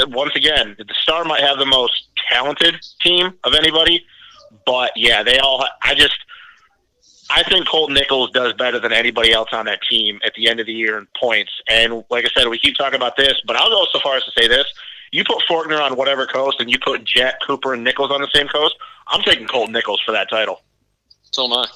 [0.00, 4.04] uh, once again, the Star might have the most talented team of anybody,
[4.66, 5.64] but yeah, they all.
[5.82, 6.16] I just,
[7.30, 10.58] I think Colt Nichols does better than anybody else on that team at the end
[10.58, 11.52] of the year in points.
[11.70, 14.24] And like I said, we keep talking about this, but I'll go so far as
[14.24, 14.66] to say this:
[15.12, 18.28] you put Forkner on whatever coast, and you put Jett, Cooper, and Nichols on the
[18.34, 18.74] same coast.
[19.06, 20.62] I'm taking Colt Nichols for that title.
[21.30, 21.66] So am I.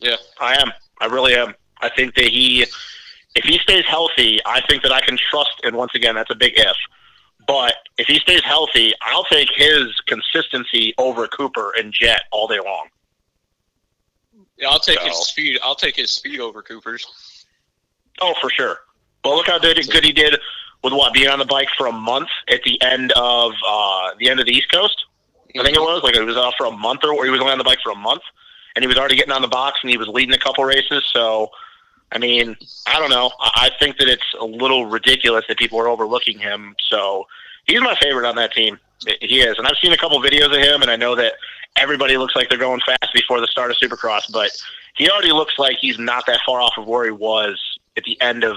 [0.00, 0.16] Yeah.
[0.40, 0.72] I am.
[1.00, 1.54] I really am.
[1.80, 5.60] I think that he, if he stays healthy, I think that I can trust.
[5.62, 6.76] And once again, that's a big if.
[7.46, 12.58] But if he stays healthy, I'll take his consistency over Cooper and Jett all day
[12.58, 12.88] long.
[14.58, 15.58] Yeah, I'll take his speed.
[15.62, 17.44] I'll take his speed over Cooper's.
[18.20, 18.78] Oh, for sure.
[19.22, 20.38] But look how good, good he did
[20.82, 24.30] with what being on the bike for a month at the end of uh, the
[24.30, 25.04] end of the East Coast.
[25.58, 27.52] I think it was like he was off for a month, or he was only
[27.52, 28.22] on the bike for a month,
[28.76, 31.02] and he was already getting on the box, and he was leading a couple races.
[31.12, 31.50] So,
[32.12, 33.32] I mean, I don't know.
[33.40, 36.76] I, think that it's a little ridiculous that people are overlooking him.
[36.88, 37.26] So,
[37.66, 38.78] he's my favorite on that team.
[39.20, 41.34] He is, and I've seen a couple videos of him, and I know that
[41.76, 44.50] everybody looks like they're going fast before the start of Supercross, but
[44.96, 47.60] he already looks like he's not that far off of where he was
[47.96, 48.56] at the end of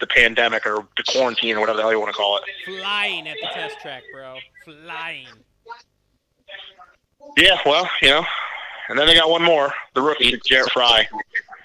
[0.00, 2.44] the pandemic or the quarantine or whatever the hell you want to call it.
[2.64, 4.36] Flying at the test track, bro.
[4.64, 5.26] Flying.
[7.36, 8.24] Yeah, well, you know.
[8.88, 11.06] And then they got one more, the rookie, Jarrett Frye.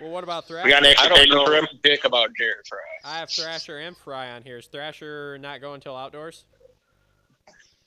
[0.02, 0.66] Well, what about Thrasher?
[0.66, 1.68] We got any I don't expectations know for him?
[1.84, 2.78] dick about Jarrett Frye.
[3.06, 4.58] I have Thrasher and Frye on here.
[4.58, 6.44] Is Thrasher not going till outdoors?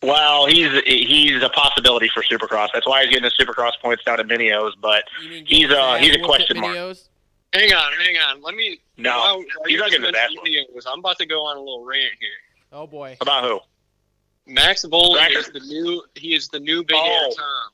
[0.03, 2.69] Well, he's he's a possibility for Supercross.
[2.73, 4.73] That's why he's getting his Supercross points down at Minios.
[4.81, 5.05] But
[5.47, 6.77] He's, get uh, he's a ass whooped at question mark.
[6.77, 7.09] Videos?
[7.55, 8.43] Hang on, hang on.
[8.43, 8.81] Let me.
[8.99, 11.57] No, while- while he's not getting his ass mentioning videos, I'm about to go on
[11.57, 12.29] a little rant here.
[12.73, 13.17] Oh boy.
[13.21, 13.61] about who?
[14.47, 16.03] Max Vohland is the new.
[16.15, 17.05] He is the new Big Oh.
[17.25, 17.66] Air Tom.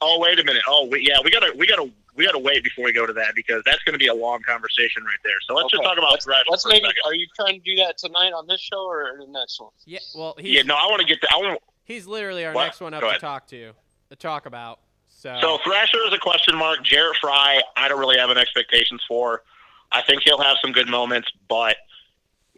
[0.00, 0.62] Oh, wait a minute.
[0.68, 3.34] Oh, we, yeah, we gotta we gotta we gotta wait before we go to that
[3.34, 5.34] because that's going to be a long conversation right there.
[5.46, 6.86] So let's just talk about let's, Thrasher let's for maybe.
[6.86, 7.02] second.
[7.06, 9.70] Are you trying to do that tonight on this show or the next one?
[9.86, 9.98] Yeah.
[10.14, 11.28] Well, he's Yeah, no, I want to get to.
[11.32, 11.60] I want.
[11.84, 12.64] he's literally our What?
[12.64, 13.20] next one up Go to ahead.
[13.20, 13.72] talk to,
[14.10, 14.80] to talk about.
[15.08, 16.84] So, So Thrasher is a question mark.
[16.84, 19.42] Jarrett Frye, I don't really have an expectations for.
[19.90, 21.76] I think he'll have some good moments, but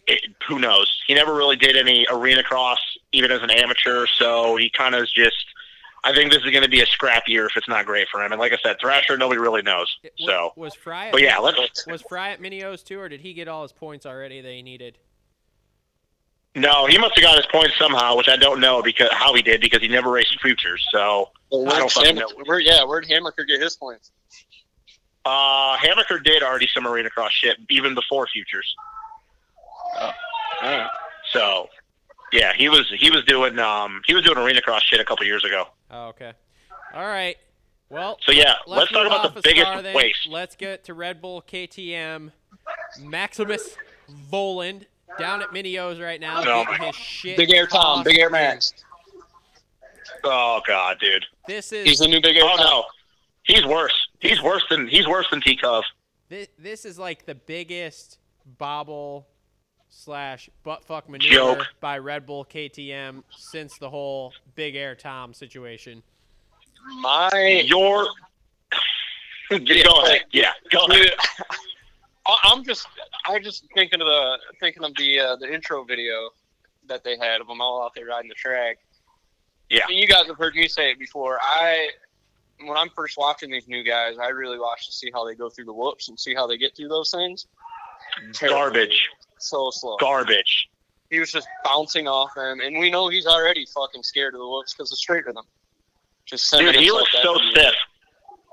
[0.07, 0.91] it, who knows?
[1.07, 2.79] He never really did any arena cross,
[3.13, 4.07] even as an amateur.
[4.19, 5.37] So he kind of is just.
[6.05, 8.23] I think this is going to be a scrap year if it's not great for
[8.25, 8.31] him.
[8.33, 9.95] And like I said, Thrasher, nobody really knows.
[10.19, 11.07] So, was Frye?
[11.07, 11.87] At, but yeah, let's.
[11.87, 14.63] was Frye at Minios too, or did he get all his points already that he
[14.63, 14.99] needed?
[16.55, 19.43] No, he must have got his points somehow, which I don't know because how he
[19.43, 20.83] did because he never raced futures.
[20.91, 22.29] So Well, I don't fucking know.
[22.47, 24.11] where, yeah, where'd Hammaker get his points?
[25.27, 28.75] uh, Hammaker did already some arena cross shit even before futures.
[31.33, 31.69] So,
[32.33, 35.27] yeah, he was he was doing um he was doing arena cross shit a couple
[35.27, 35.67] years ago.
[35.91, 36.33] Oh, okay.
[36.95, 37.37] All right.
[37.89, 39.95] Well, So yeah, let's, let's talk about the of biggest Star then.
[39.95, 40.27] waste.
[40.29, 42.33] Let's get to Red Bull KTM.
[43.01, 43.77] Maximus
[44.33, 44.87] Vohland
[45.19, 46.65] down at Minios right now, No.
[46.65, 47.37] getting his shit.
[47.37, 48.29] Big Air Tom, tossed Big Air.
[48.31, 48.73] Max.
[50.25, 51.25] Oh god, dude.
[51.47, 52.67] This is He's the new Big Air Oh Tom.
[52.67, 52.85] no,
[53.45, 53.95] he's worse.
[54.21, 55.85] He's worse than he's worse than T Cove.
[56.29, 58.19] This, this is like the biggest
[58.59, 59.29] bobble
[59.97, 61.67] slash buttfuck maneuver Joke.
[61.81, 66.03] by Red Bull KTM since the whole Big Air Tom situation.
[67.01, 68.07] My Your
[69.51, 69.57] go
[70.05, 70.25] ahead.
[70.33, 71.13] Yeah, go ahead.
[72.27, 72.87] I- I'm just,
[73.27, 76.31] I just thinking of the, thinking of the uh, the intro video
[76.89, 78.79] that they had of them all out there riding the track.
[79.71, 79.83] Yeah.
[79.85, 81.39] I mean, you guys have heard me say it before.
[81.43, 81.89] I,
[82.65, 85.49] when I'm first watching these new guys, I really watch to see how they go
[85.49, 87.47] through the whoops and see how they get through those things.
[88.33, 88.59] Terrible.
[88.59, 89.97] Garbage, So slow.
[89.99, 90.69] garbage.
[91.11, 94.47] He was just bouncing off them, and we know he's already fucking scared of the
[94.49, 95.45] whoops because of straight rhythm.
[96.25, 97.75] Just Dude, he looks so stiff.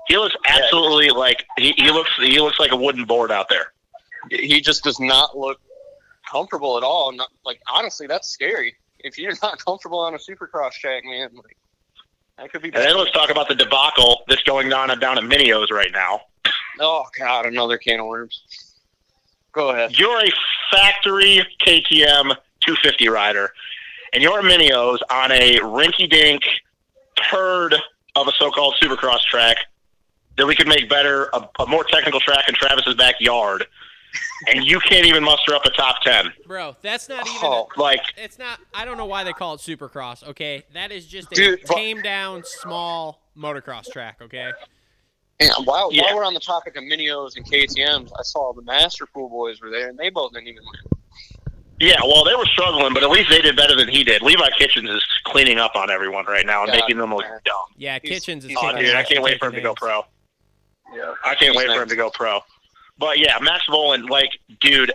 [0.06, 3.72] He looks absolutely like he, he looks he looks like a wooden board out there.
[4.30, 5.58] he just does not look
[6.30, 7.10] comfortable at all.
[7.10, 8.76] Not like honestly, that's scary.
[9.00, 11.56] If you're not comfortable on a supercross track, man, like
[12.38, 12.68] that could be.
[12.68, 16.20] And then let's talk about the debacle that's going on down at Minios right now.
[16.78, 18.44] Oh God, another can of worms.
[19.54, 19.98] Go ahead.
[19.98, 20.30] You're a
[20.72, 23.52] factory KTM 250 rider,
[24.12, 26.42] and you're at Minios on a rinky-dink
[27.30, 27.74] turd
[28.16, 29.56] of a so-called supercross track
[30.36, 33.64] that we could make better, a, a more technical track in Travis's backyard,
[34.48, 36.32] and you can't even muster up a top ten.
[36.46, 37.38] Bro, that's not even.
[37.42, 38.58] Oh, Like, it's not.
[38.72, 40.26] I don't know why they call it Supercross.
[40.30, 44.18] Okay, that is just a Dude, but- tame down small motocross track.
[44.22, 44.50] Okay,
[45.40, 46.02] And while, Yeah.
[46.04, 49.60] while we're on the topic of minios and KTM's, I saw the Master Pool boys
[49.60, 51.00] were there, and they both didn't even win.
[51.80, 54.22] Yeah, well, they were struggling, but at least they did better than he did.
[54.22, 57.40] Levi Kitchens is cleaning up on everyone right now and Yeah, making them look man.
[57.44, 57.56] dumb.
[57.76, 58.50] Yeah, He's- Kitchens is.
[58.50, 60.06] he's Oh, dude, I can't and wait for him to go pro.
[60.94, 62.40] Yeah, I can't wait for him to go pro.
[62.96, 64.92] But yeah, Max Vohland, like, dude,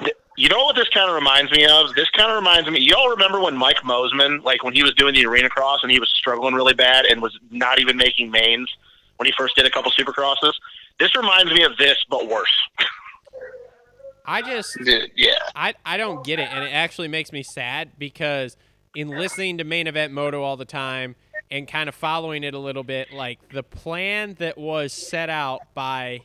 [0.00, 1.94] th- you know what this kind of reminds me of?
[1.94, 2.80] This kind of reminds me.
[2.80, 6.00] Y'all remember when Mike Mosiman, like, when he was doing the arena cross and he
[6.00, 8.74] was struggling really bad and was not even making mains
[9.16, 10.52] when he first did a couple supercrosses?
[10.98, 12.52] This reminds me of this, but worse.
[14.26, 15.32] I just Dude, yeah.
[15.54, 18.56] I I don't get it, and it actually makes me sad because
[18.94, 21.16] in listening to main event moto all the time
[21.50, 25.60] and kind of following it a little bit, like the plan that was set out
[25.74, 26.20] by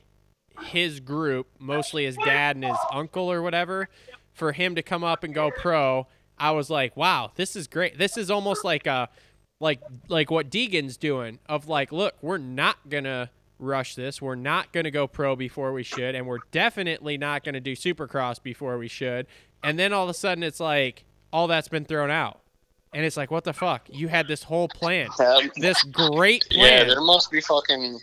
[0.61, 3.89] his group, mostly his dad and his uncle or whatever,
[4.33, 7.97] for him to come up and go pro, I was like, wow, this is great.
[7.97, 9.09] This is almost like a
[9.59, 14.21] like like what Deegan's doing of like, look, we're not gonna rush this.
[14.21, 18.41] We're not gonna go pro before we should, and we're definitely not gonna do supercross
[18.41, 19.27] before we should.
[19.63, 22.39] And then all of a sudden it's like all that's been thrown out.
[22.93, 23.83] And it's like, what the fuck?
[23.87, 25.09] You had this whole plan.
[25.19, 26.59] Um, This great plan.
[26.65, 26.87] yeah, plan.
[26.87, 27.99] there must be fucking.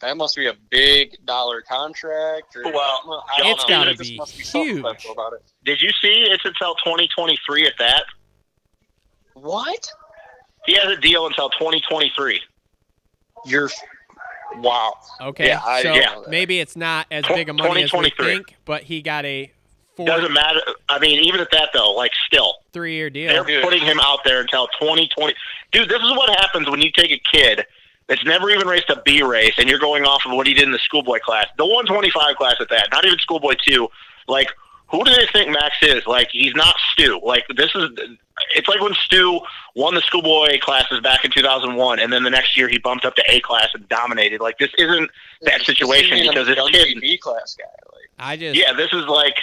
[0.00, 2.54] That must be a big dollar contract.
[2.56, 3.68] Or, Well, I don't it's know.
[3.68, 5.06] gotta There be must something huge.
[5.10, 5.42] About it.
[5.64, 8.04] Did you see it's until 2023 at that?
[9.34, 9.88] What?
[10.66, 12.40] He has a deal until 2023.
[13.46, 13.70] You're.
[14.58, 14.94] Wow.
[15.20, 16.22] Okay, Yeah, I- so yeah.
[16.28, 19.50] maybe it's not as big a money as we think, but he got a
[19.96, 20.60] four Doesn't matter.
[20.88, 23.28] I mean, even at that though, like still, three year deal.
[23.28, 23.62] they're dude.
[23.62, 25.34] putting him out there until 2020.
[25.72, 27.66] Dude, this is what happens when you take a kid
[28.06, 30.62] that's never even raced a B race and you're going off of what he did
[30.64, 33.88] in the schoolboy class, the 125 class at that, not even schoolboy two.
[34.28, 34.48] Like,
[34.88, 36.06] who do they think Max is?
[36.06, 37.20] Like, he's not Stu.
[37.24, 37.90] Like, this is.
[38.54, 39.40] It's like when Stu
[39.74, 43.16] won the schoolboy classes back in 2001, and then the next year he bumped up
[43.16, 44.40] to A class and dominated.
[44.40, 45.10] Like, this isn't
[45.42, 47.00] that situation because this a kid.
[47.00, 47.64] B class guy.
[47.64, 49.36] Like, I just Yeah, this is like.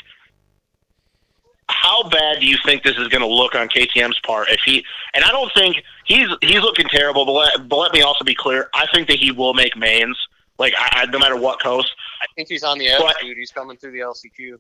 [1.70, 4.86] How bad do you think this is going to look on KTM's part if he?
[5.14, 7.26] And I don't think he's he's looking terrible.
[7.26, 8.70] But let, but let me also be clear.
[8.74, 10.18] I think that he will make mains.
[10.60, 11.92] Like I, I, no matter what coast.
[12.22, 13.38] I think he's on the edge, But- dude.
[13.38, 14.60] He's coming through the LCQ.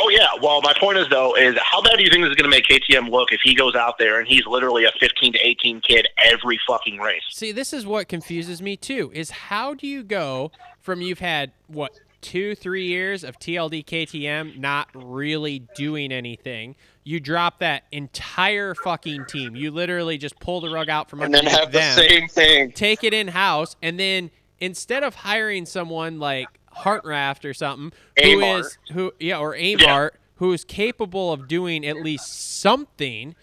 [0.00, 0.28] Oh yeah.
[0.40, 2.56] Well, my point is though is how bad do you think this is going to
[2.56, 5.80] make KTM look if he goes out there and he's literally a 15 to 18
[5.80, 7.22] kid every fucking race?
[7.30, 7.52] see.
[7.52, 9.10] This is what confuses me too.
[9.14, 14.58] Is how do you go from you've had what two, three years of TLD KTM
[14.58, 16.74] not really doing anything.
[17.04, 19.56] You drop that entire fucking team.
[19.56, 21.96] You literally just pull the rug out from And then underneath have the them.
[21.98, 22.72] same thing.
[22.72, 24.30] take it in house, and then
[24.60, 28.60] instead of hiring someone like Hartranft or something, who Amart.
[28.60, 33.34] is who yeah or Amart, who is capable of doing at least something,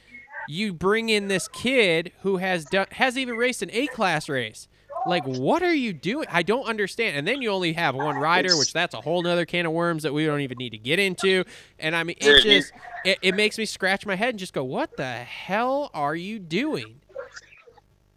[0.48, 4.68] you bring in this kid who has done has even raced an A class race.
[5.08, 6.26] Like, what are you doing?
[6.32, 7.16] I don't understand.
[7.16, 10.02] And then you only have one rider, which that's a whole nother can of worms
[10.02, 11.44] that we don't even need to get into.
[11.78, 14.64] And I mean, it just it, it makes me scratch my head and just go,
[14.64, 17.02] "What the hell are you doing?"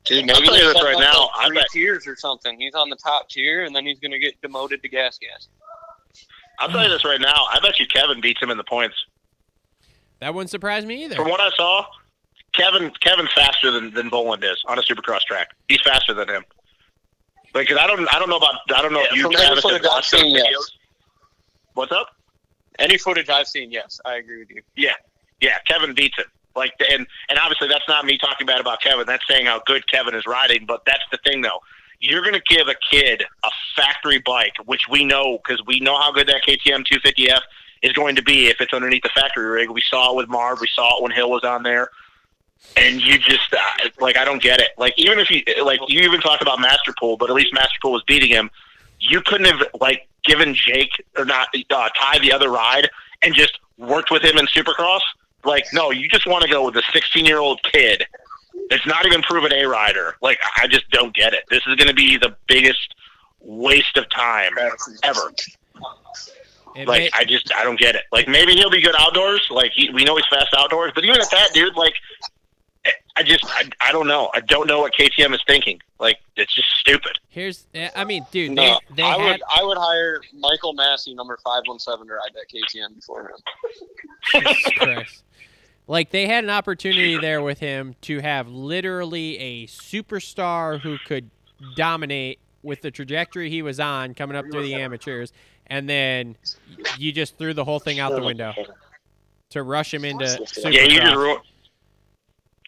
[0.09, 2.16] Dude, I'll maybe tell you this right up now, like I three bet- tiers or
[2.16, 2.59] something.
[2.59, 5.49] He's on the top tier, and then he's gonna get demoted to gas gas.
[6.59, 7.47] I'll tell you this right now.
[7.53, 8.97] I bet you Kevin beats him in the points.
[10.21, 11.14] That wouldn't surprise me either.
[11.14, 11.87] From what I saw,
[12.55, 15.49] Kevin Kevin's faster than than Vohland is on a Supercross track.
[15.68, 16.44] He's faster than him.
[17.55, 19.49] Like, 'cause I don't I don't know about I don't know if you from Travis
[19.51, 20.47] any have footage watched those seen, yes.
[20.47, 20.71] videos.
[21.75, 22.09] What's up?
[22.79, 24.62] Any footage I've seen, yes, I agree with you.
[24.77, 24.94] Yeah,
[25.40, 25.59] yeah.
[25.66, 26.27] Kevin beats him.
[26.59, 29.07] Like, and and obviously that's not me talking bad about Kevin.
[29.07, 30.66] That's saying how good Kevin is riding.
[30.66, 31.61] But that's the thing, though.
[32.01, 35.99] You're going to give a kid a factory bike, which we know because we know
[35.99, 37.40] how good that KTM 250F
[37.83, 39.71] is going to be if it's underneath the factory rig.
[39.71, 40.61] We saw it with Marv.
[40.61, 41.90] We saw it when Hill was on there.
[42.77, 44.71] And you just uh, like I don't get it.
[44.77, 48.03] Like even if you like you even talk about Masterpool, but at least Masterpool was
[48.07, 48.51] beating him.
[49.01, 52.90] You couldn't have like given Jake or not uh, Ty the other ride
[53.23, 55.01] and just worked with him in Supercross.
[55.48, 58.07] Like no, you just want to go with a 16 year old kid
[58.70, 60.14] that's not even proven a rider.
[60.20, 61.44] Like I just don't get it.
[61.51, 62.94] This is going to be the biggest
[63.40, 64.53] waste of time
[65.03, 65.32] ever.
[66.76, 68.03] It Like may- I just I don't get it.
[68.12, 69.46] Like maybe he'll be good outdoors.
[69.51, 71.94] Like he, we know he's fast outdoors, but even at that, dude, like
[73.19, 74.31] I just I, I don't know.
[74.33, 75.81] I don't know what KTM is thinking.
[75.99, 77.19] Like it's just stupid.
[77.29, 77.66] here's,
[77.97, 81.37] I mean, dude, No, they, they I had, would I would hire Michael Massey, number
[81.45, 83.33] five one seven, to ride that KTM before
[84.33, 85.05] him.
[85.91, 91.31] Like they had an opportunity there with him to have literally a superstar who could
[91.77, 95.33] dominate with the trajectory he was on coming up through the amateurs,
[95.66, 96.37] and then
[96.99, 98.53] you just threw the whole thing out the window
[99.49, 101.16] to rush him into Yeah, you just Supercross.
[101.16, 101.41] ruined.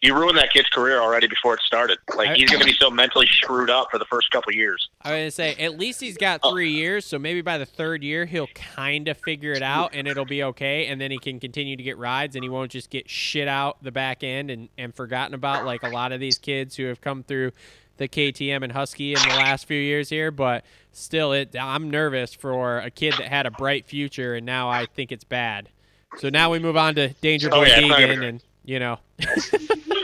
[0.01, 1.99] You ruined that kid's career already before it started.
[2.15, 4.89] Like he's going to be so mentally screwed up for the first couple years.
[5.01, 6.51] I was gonna say at least he's got oh.
[6.51, 10.07] three years, so maybe by the third year he'll kind of figure it out and
[10.07, 12.89] it'll be okay, and then he can continue to get rides and he won't just
[12.89, 16.37] get shit out the back end and and forgotten about like a lot of these
[16.37, 17.51] kids who have come through
[17.97, 20.31] the KTM and Husky in the last few years here.
[20.31, 24.69] But still, it I'm nervous for a kid that had a bright future and now
[24.69, 25.69] I think it's bad.
[26.17, 28.99] So now we move on to Danger Oh, Boy yeah, it's Deegan and you know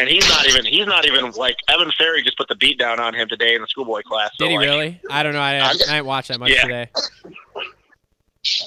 [0.00, 2.98] And he's not even he's not even like Evan Ferry just put the beat down
[2.98, 4.30] on him today in the schoolboy class.
[4.38, 5.00] So did he like, really?
[5.10, 5.40] I don't know.
[5.40, 6.62] I, I, didn't watch that much Yeah.
[6.62, 6.90] today.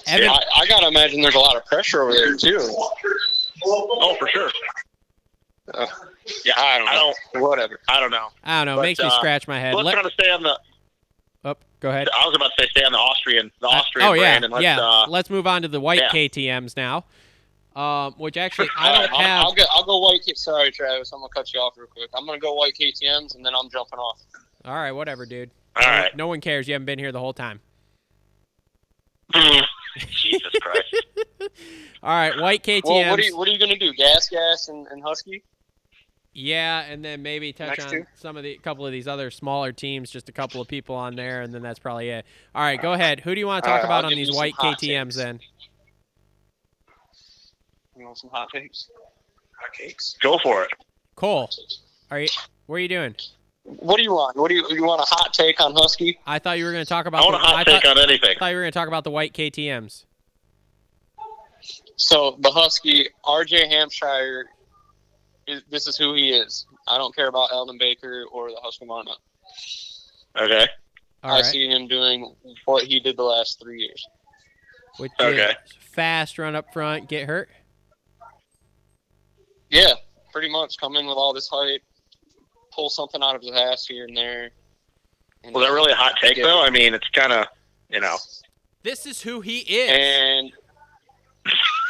[0.05, 2.59] Evan, I, I gotta imagine there's a lot of pressure over there too.
[3.65, 4.51] Oh, for sure.
[6.45, 7.13] Yeah, I don't I know.
[7.33, 7.79] don't Whatever.
[7.89, 8.27] I don't know.
[8.43, 8.75] I don't know.
[8.77, 9.73] But, makes me uh, scratch my head.
[9.73, 10.59] Let's Let, try to stay on the.
[11.45, 12.09] oh, go ahead.
[12.15, 14.63] I was about to say stay on the Austrian the Austrian oh yeah, and let's
[14.63, 14.79] yeah.
[14.79, 16.09] uh, let's move on to the white yeah.
[16.09, 17.05] KTM's now.
[17.75, 19.45] Um, which actually I don't right, I'll, have.
[19.45, 19.63] I'll go.
[19.71, 20.21] I'll go white.
[20.25, 21.11] K- Sorry, Travis.
[21.11, 22.09] I'm gonna cut you off real quick.
[22.13, 24.19] I'm gonna go white KTM's and then I'm jumping off.
[24.65, 25.49] All right, whatever, dude.
[25.75, 26.15] all no, right.
[26.15, 26.67] no one cares.
[26.67, 27.59] You haven't been here the whole time.
[29.97, 31.05] Jesus Christ.
[32.03, 32.83] All right, white KTM's.
[32.85, 33.93] Well, what are you What are you gonna do?
[33.93, 35.43] Gas, gas, and, and Husky.
[36.33, 38.05] yeah, and then maybe touch Next on two?
[38.15, 40.09] some of the couple of these other smaller teams.
[40.11, 42.25] Just a couple of people on there, and then that's probably it.
[42.53, 43.19] All right, go ahead.
[43.21, 45.15] Who do you want to talk right, about I'll on these white KTM's takes.
[45.15, 45.39] then?
[47.97, 48.89] You want some hot takes?
[49.59, 50.15] Hot cakes.
[50.21, 50.71] Go for it.
[51.15, 51.49] Cole,
[52.09, 52.27] are you?
[52.65, 53.15] What are you doing?
[53.63, 54.35] What do you want?
[54.35, 56.19] What do you you want a hot take on Husky?
[56.25, 57.23] I thought you were going to talk about.
[57.23, 57.31] I about.
[57.33, 58.31] want a hot I take thought, on anything.
[58.35, 60.05] I thought you were going to talk about the white KTM's.
[61.95, 63.67] So the Husky, R.J.
[63.69, 64.45] Hampshire.
[65.45, 66.65] Is, this is who he is.
[66.87, 69.13] I don't care about Aldon Baker or the Husqvarna.
[70.41, 70.67] Okay.
[71.23, 71.45] All I right.
[71.45, 72.33] see him doing
[72.65, 74.05] what he did the last three years.
[74.99, 75.51] Which Okay.
[75.65, 77.49] is fast run up front, get hurt.
[79.73, 79.93] Yeah,
[80.31, 81.81] pretty much come in with all this hype,
[82.71, 84.51] pull something out of his ass here and there.
[85.43, 86.43] And- Was that really a hot take Yeah.
[86.45, 86.61] though?
[86.61, 87.47] I mean, it's kind of
[87.89, 88.17] you know.
[88.83, 89.91] This is who he is.
[89.91, 90.51] And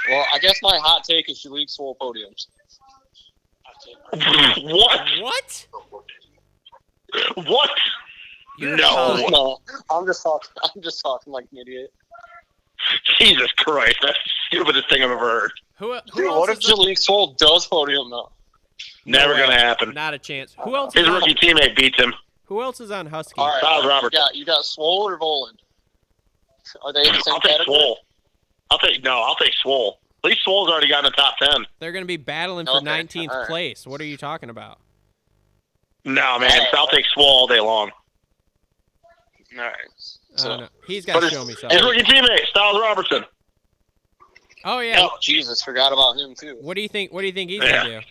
[0.09, 2.47] well, I guess my hot take is Jalek Swoll podiums.
[4.63, 5.01] what?
[5.19, 5.67] what?
[7.45, 7.69] What?
[8.59, 9.27] You're No.
[9.29, 9.59] No,
[9.89, 10.49] I'm just talking.
[10.63, 11.91] I'm just talking like an idiot.
[13.19, 13.97] Jesus Christ!
[14.01, 15.51] That's the stupidest thing I've ever heard.
[15.83, 18.31] Who, who Dude, else what if is on- Jalek Swoll does podium though?
[19.05, 19.39] Never way.
[19.41, 19.93] gonna happen.
[19.93, 20.55] Not a chance.
[20.63, 20.93] Who else?
[20.93, 22.13] His Is on, rookie teammate beats him.
[22.45, 23.35] who else is on Husky?
[23.37, 24.19] All right, Stilez you Robertson.
[24.19, 25.57] got you got Swoll or Vohland.
[26.83, 27.77] Are they in the same I'll take category?
[27.77, 27.95] Swoll.
[28.71, 29.21] I'll take no.
[29.21, 29.93] I'll take Swoll.
[30.23, 31.65] At least Swoll's already got in the top ten.
[31.79, 33.47] They're going to be battling for Okay, 19th all right.
[33.47, 33.85] place.
[33.85, 34.79] What are you talking about?
[36.05, 37.91] No man, I'll take Swoll all day long.
[39.57, 39.73] All right.
[39.75, 40.67] I So, don't know.
[40.87, 41.77] He's got But to show me something.
[41.77, 43.25] his rookie teammate, Stilez Robertson.
[44.65, 44.99] Oh yeah.
[45.01, 46.57] oh Jesus, forgot about him too.
[46.61, 47.11] What do you think?
[47.11, 47.83] What do you think he's Yeah.
[47.83, 48.03] going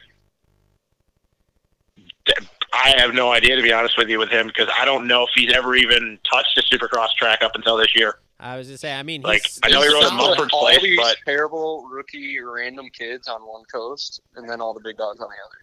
[2.27, 2.47] to do?
[2.75, 5.25] I have no idea to be honest with you with him because I don't know
[5.25, 8.19] if he's ever even touched a Supercross track up until this year.
[8.41, 8.93] I was just say.
[8.93, 10.17] I mean, Like, he's, I know he he's rode solid.
[10.31, 14.75] Mumford's all place, these but- terrible rookie random kids on one coast, and then all
[14.75, 15.59] the big dogs on the other.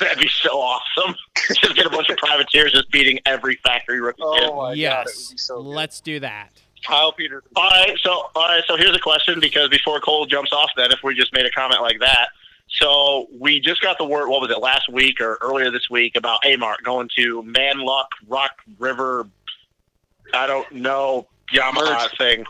[0.00, 1.14] That'd be so awesome.
[1.60, 4.48] just get a bunch of privateers just beating every factory rookie oh kid.
[4.50, 5.30] Oh my god, Yes.
[5.32, 5.68] be so good.
[5.68, 6.50] Let's do that.
[6.86, 7.42] Kyle Peters.
[7.56, 10.90] All right, so all right, so here's a question because before Cole jumps off, then
[10.92, 12.28] if we just made a comment like that,
[12.70, 14.28] so we just got the word.
[14.28, 18.52] What was it last week or earlier this week about Amart going to Manluk Rock
[18.78, 19.26] River?
[20.34, 21.74] I don't know Yamaha
[22.04, 22.18] Merge.
[22.18, 22.44] thing.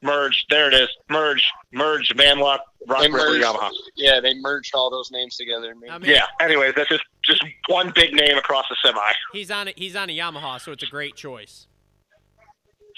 [0.00, 0.46] Merge.
[0.48, 0.88] There it is.
[1.10, 1.44] Merge.
[1.72, 2.08] Merge.
[2.16, 3.70] Manluk Rock They River merged, Yamaha.
[3.96, 5.74] yeah, they merged all those names together.
[5.90, 6.24] I mean, Yeah.
[6.40, 9.00] Anyways, that's just just one big name across the semi.
[9.34, 9.78] he's on it.
[9.78, 11.66] He's on a Yamaha, so it's a great choice.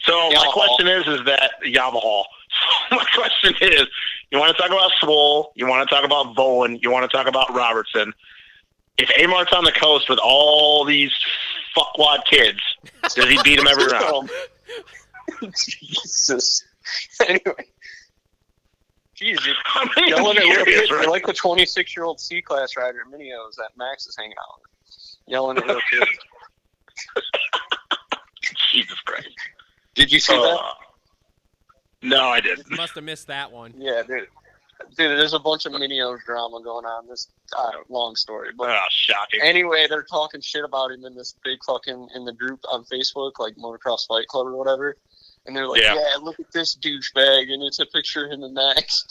[0.05, 2.25] So my question is, is that Yamaha?
[2.91, 3.87] So my question is,
[4.33, 7.17] you want to talk about Swoll, you want to talk about Bowen, you want to
[7.17, 8.13] talk about Robertson.
[8.99, 11.13] If Amart's on the coast with all these
[11.77, 12.59] fuckwad kids,
[13.15, 14.31] does he beat them every round?
[15.55, 16.65] Jesus.
[17.21, 17.67] anyway.
[19.21, 20.91] Jeez, you're I yelling at little kids.
[20.91, 21.03] right?
[21.03, 24.17] You're like the 26 year old C class rider at Mini O's that Max is
[24.17, 24.71] hanging out with.
[25.29, 26.11] Yelling at little kids.
[28.73, 29.29] Jesus Christ.
[29.95, 30.59] Did you see that?
[30.61, 30.73] Uh,
[32.03, 32.71] no, I didn't.
[32.71, 33.75] Must have missed that one.
[33.77, 34.27] Yeah, dude.
[34.97, 37.07] Dude, there's a bunch of Mini O's drama going on.
[37.07, 39.41] This uh, long story, but Oh, shocking.
[39.43, 43.33] anyway, they're talking shit about him in this big fucking in the group on Facebook,
[43.39, 44.97] like Motocross Fight Club or whatever.
[45.47, 45.95] And they're like, Yeah.
[45.95, 46.17] yeah.
[46.23, 49.05] look at this douchebag, and it's a picture of him and Max.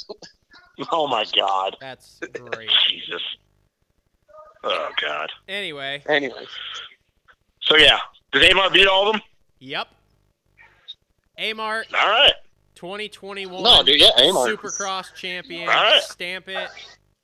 [0.92, 1.76] Oh my God.
[1.82, 2.70] That's great.
[2.88, 3.22] Jesus.
[4.64, 5.30] Oh God.
[5.50, 6.46] Anyway, anyway,
[7.62, 8.00] So yeah,
[8.32, 9.22] does Amart beat all of them?
[9.60, 9.88] yep.
[11.40, 12.34] Amart All right.
[12.76, 14.56] 2021 No, dude, yeah, Amart.
[14.56, 15.64] Supercross champion.
[15.70, 16.02] All right.
[16.02, 16.70] Stamp it.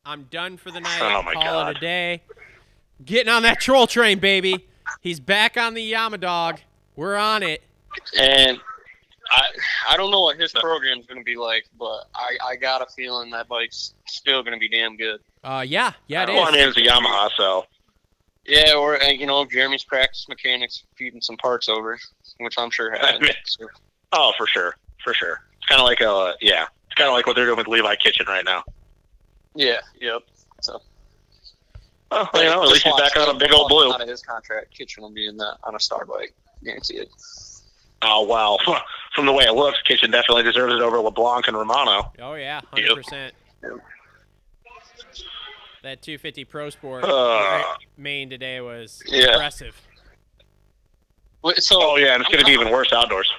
[0.06, 1.00] I'm done for the night.
[1.02, 1.72] Oh, my Call God.
[1.72, 2.22] it a day.
[3.04, 4.68] Getting on that troll train, baby.
[5.02, 6.60] He's back on the Yamadog.
[6.96, 7.62] We're on it.
[8.18, 8.60] And
[9.32, 9.42] I
[9.90, 12.86] I don't know what his program's going to be like, but I, I got a
[12.86, 15.20] feeling that bike's still going to be damn good.
[15.44, 16.36] Uh, yeah, yeah, it is.
[16.36, 17.66] Well, I mean, it's a Yamaha, so
[18.46, 21.98] Yeah, or you know Jeremy's practice mechanics feeding some parts over,
[22.40, 23.36] which I'm sure happened.
[24.16, 25.42] So, oh, for sure, for sure.
[25.58, 26.66] It's kind of like a yeah.
[26.86, 28.64] It's kind of like what they're doing with Levi Kitchen right now.
[29.56, 30.22] yeah, yep.
[30.62, 30.82] So
[32.12, 33.92] Oh, you know, at least he's back on a big old blue.
[33.92, 36.34] Out of his contract, Kitchen will be in that on a star bike.
[36.64, 37.10] Guarantee it.
[38.02, 38.58] Oh wow!
[39.16, 42.12] From the way it looks, Kitchen definitely deserves it over LeBlanc and Romano.
[42.20, 42.66] Oh yeah, Yep.
[42.72, 43.34] hundred percent.
[45.84, 47.64] That 250 Pro Sport Uh.
[47.98, 49.34] main today was Yeah.
[49.34, 49.80] impressive.
[51.44, 53.32] Wait, So Oh yeah, and it's going to be even worse outdoors.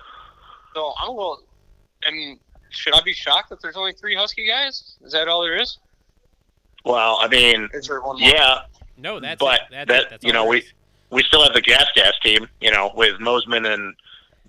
[0.76, 1.40] So I'm going.
[2.06, 4.96] I mean, should I be shocked that there's only three Husky guys?
[5.02, 5.78] Is that all there is?
[6.84, 8.28] Well, I mean, Is there one more?
[8.28, 8.58] yeah,
[8.98, 9.60] No, that's but it.
[9.70, 10.10] That's that it.
[10.10, 10.62] That's you know we
[11.08, 12.46] we still have the gas gas team.
[12.60, 13.94] You know, with Mosiman and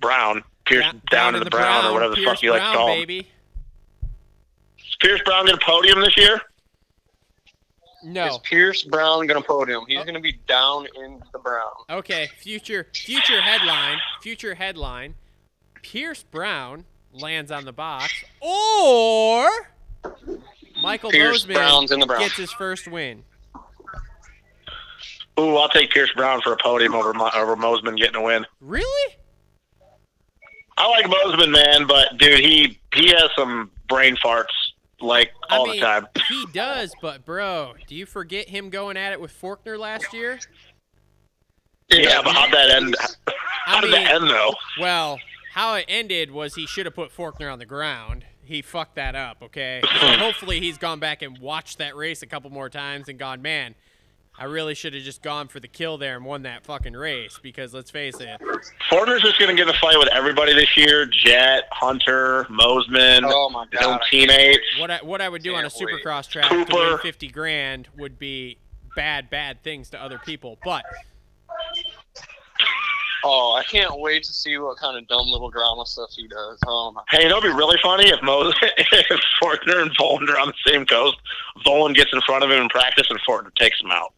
[0.01, 2.78] Brown, Pierce Da- down, in the, brown, or whatever the fuck you like Brown, to
[2.78, 3.09] call him.
[3.09, 6.41] Is Pierce Brown going to podium this year?
[8.03, 8.25] No.
[8.28, 9.86] Is Pierce Brown going to podium?
[9.88, 10.03] He's Oh.
[10.03, 11.71] going to be down in the brown.
[11.89, 12.28] Okay.
[12.41, 13.97] Future future headline.
[14.21, 15.15] Future headline.
[15.82, 19.49] Pierce Brown lands on the box, or
[20.82, 22.21] Michael Pierce Bozeman Brown's in the brown.
[22.21, 23.23] gets his first win.
[25.39, 28.45] Ooh, I'll take Pierce Brown for a podium over Mo- over Mosiman getting a win.
[28.59, 29.15] Really?
[30.78, 34.45] I like Mosiman, man, but dude, he he has some brain farts
[34.99, 36.07] like I all mean, the time.
[36.28, 40.39] he does, but bro, do you forget him going at it with Forkner last year?
[41.89, 42.95] Yeah, but how'd that end?
[43.65, 44.53] How I did mean, that end though?
[44.80, 45.19] Well,
[45.58, 48.24] how it ended was he should have put Forkner on the ground.
[48.43, 49.82] He fucked that up, okay?
[49.84, 53.41] So hopefully he's gone back and watched that race a couple more times and gone,
[53.41, 53.74] man,
[54.38, 57.39] I really should have just gone for the kill there and won that fucking race
[57.41, 58.39] because let's face it.
[58.91, 61.08] Forkner's just going to get in a fight with everybody this year.
[61.08, 64.01] Jett, Hunter, Mosiman, Oh my his own god!
[64.05, 64.60] I- teammates.
[64.80, 66.05] What I, what I would do on a Can't wait.
[66.05, 68.60] supercross track to win 50 grand would be
[68.95, 70.60] bad, bad things to other people.
[70.64, 70.86] But
[73.30, 76.57] Oh, I can't wait to see what kind of dumb little drama stuff he does.
[76.65, 77.01] Oh my!
[77.11, 80.86] Hey, it'll be really funny if Mos if Forkner and Vohland are on the same
[80.86, 81.17] coast.
[81.65, 84.13] Vohland gets in front of him in practice, and Forkner takes him out.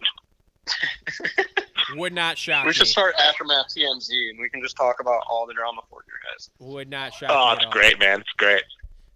[1.95, 2.74] would not shock We me.
[2.74, 6.14] should start aftermath TMZ, and we can just talk about all the drama for you
[6.32, 6.49] guys.
[6.60, 7.72] Would not shock Oh, me it's at all.
[7.72, 8.20] great, man.
[8.22, 8.64] It's great.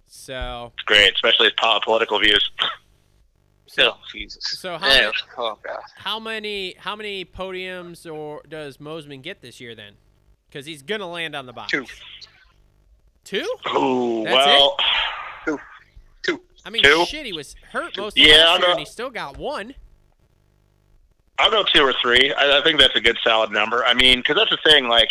[0.08, 2.50] So, It's great, especially his po- political views.
[3.80, 4.44] Oh, Jesus.
[4.46, 5.06] so how Yeah.
[5.06, 5.58] many, Oh
[5.96, 9.94] how many how many podiums or does Mosiman get this year then?
[10.50, 11.72] Because he's gonna land on the box.
[11.72, 11.86] Two.
[13.24, 13.48] Two?
[13.70, 14.78] Ooh, That's well,
[16.66, 17.06] I mean, Two?
[17.06, 19.76] shit, he was hurt most of Yeah, last year, and he still got one.
[21.40, 22.32] I'll go two or three.
[22.34, 23.84] I, I think that's a good solid number.
[23.84, 24.88] I mean, because that's the thing.
[24.88, 25.10] Like,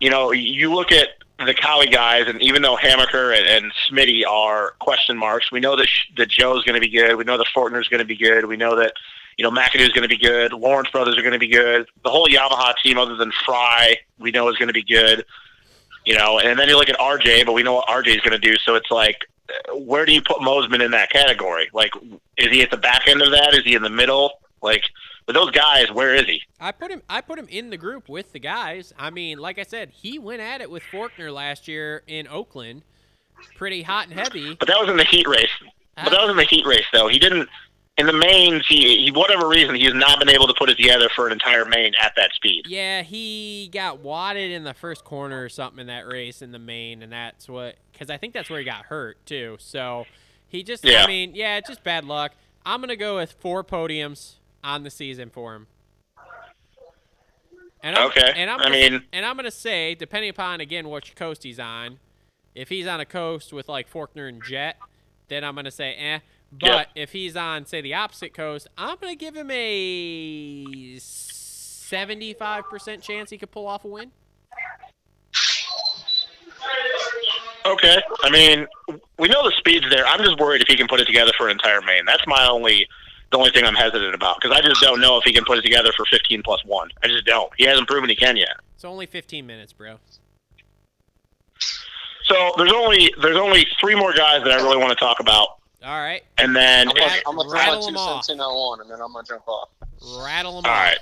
[0.00, 1.10] you know, you look at
[1.46, 5.76] the Cali guys, and even though Hammaker and, and Smitty are question marks, we know
[5.76, 7.16] that Sh- that Joe's going to be good.
[7.16, 8.44] We know that Forkner's going to be good.
[8.46, 8.92] We know that
[9.36, 10.52] you know McAdoo's going to be good.
[10.52, 11.86] Lawrence brothers are going to be good.
[12.04, 15.24] The whole Yamaha team, other than Frye, we know is going to be good.
[16.04, 18.32] You know, and then you look at RJ, but we know what RJ is going
[18.32, 18.56] to do.
[18.56, 19.18] So it's like,
[19.74, 21.68] where do you put Mosiman in that category?
[21.74, 21.92] Like,
[22.38, 23.54] is he at the back end of that?
[23.54, 24.32] Is he in the middle?
[24.62, 24.84] Like,
[25.26, 26.42] with those guys, where is he?
[26.58, 27.02] I put him.
[27.08, 28.92] I put him in the group with the guys.
[28.98, 32.82] I mean, like I said, he went at it with Forkner last year in Oakland,
[33.56, 34.54] pretty hot and heavy.
[34.54, 35.50] But that was in the heat race.
[35.96, 37.08] But that was in the heat race, though.
[37.08, 37.48] He didn't.
[37.98, 40.76] In the mains, he, he whatever reason, he has not been able to put it
[40.76, 42.64] together for an entire main at that speed.
[42.66, 46.58] Yeah, he got wadded in the first corner or something in that race in the
[46.58, 49.58] main, and that's what because I think that's where he got hurt too.
[49.60, 50.06] So
[50.48, 51.04] he just, Yeah.
[51.04, 52.32] I mean, yeah, it's just bad luck.
[52.64, 55.66] I'm gonna go with four podiums on the season for him.
[57.82, 60.90] And I'm, Okay, and I'm I gonna, mean- and I'm gonna say, depending upon again
[60.90, 61.98] which coast he's on,
[62.54, 64.76] if he's on a coast with like Forkner and Jett,
[65.28, 66.18] then I'm gonna say eh.
[66.52, 67.02] But Yeah.
[67.02, 73.38] if he's on say the opposite coast, I'm gonna give him a 75% chance he
[73.38, 74.10] could pull off a win.
[77.66, 78.66] Okay, I mean,
[79.18, 80.06] we know the speed's there.
[80.06, 82.04] I'm just worried if he can put it together for an entire main.
[82.06, 82.88] That's my only,
[83.30, 85.58] the only thing I'm hesitant about because I just don't know if he can put
[85.58, 86.90] it together for 15 plus one.
[87.02, 87.50] I just don't.
[87.56, 88.56] He hasn't proven he can yet.
[88.74, 89.98] It's only 15 minutes, bro.
[92.24, 95.58] So there's only there's only three more guys that I really want to talk about,
[95.84, 98.24] All right, and then I'm gonna, Rat- I'm gonna throw rattle my two them off.
[98.24, 99.68] cents in on one, and then I'm gonna jump off.
[100.22, 100.78] rattle them all off.
[100.86, 100.98] right.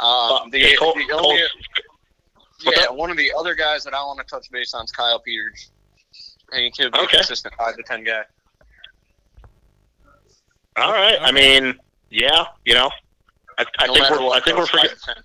[0.00, 1.42] Uh, Uh, the, okay, Col- the only,
[2.64, 4.90] What's yeah, one of the other guys that I want to touch base on is
[4.92, 5.70] Kyle Peters.
[6.52, 7.16] And he could be Okay.
[7.16, 8.22] a consistent five to ten guy.
[10.76, 11.18] All right.
[11.20, 11.78] I mean,
[12.10, 12.90] yeah, you know,
[13.58, 14.28] I, I no think we're.
[14.30, 14.90] I think we're forgetting.
[14.90, 15.22] five to 10.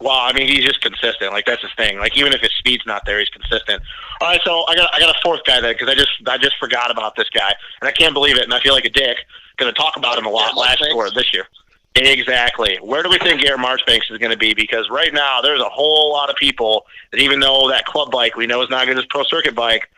[0.00, 1.32] Well, I mean, he's just consistent.
[1.32, 1.98] Like that's his thing.
[1.98, 3.82] Like even if his speed's not there, he's consistent.
[4.20, 6.38] All right, so I got I got a fourth guy there because I just I
[6.38, 8.90] just forgot about this guy, and I can't believe it, and I feel like a
[8.90, 9.18] dick.
[9.58, 11.46] Going to talk about him a lot Yeah, last or this year.
[11.94, 12.78] Exactly.
[12.78, 14.54] Where do we think Garrett Marchbanks is going to be?
[14.54, 18.34] Because right now there's a whole lot of people that even though that club bike
[18.34, 19.90] we know is not good as pro circuit bike,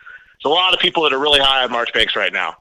[0.43, 2.57] there's a lot of people that are really high on Marchbanks right now.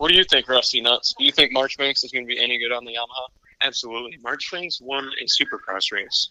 [0.00, 1.14] What do you think, Rusty Nuts?
[1.18, 3.28] Do you think Marchbanks is going to be any good on the Yamaha?
[3.60, 4.18] Absolutely.
[4.22, 6.30] Marchbanks won a supercross race.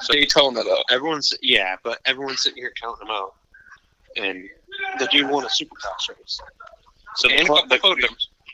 [0.00, 0.80] So Daytona, though.
[0.90, 3.34] Everyone's yeah, but everyone's sitting here counting them out.
[4.16, 4.48] And
[4.98, 6.40] the dude won a supercross race.
[7.16, 8.08] So the club, the the,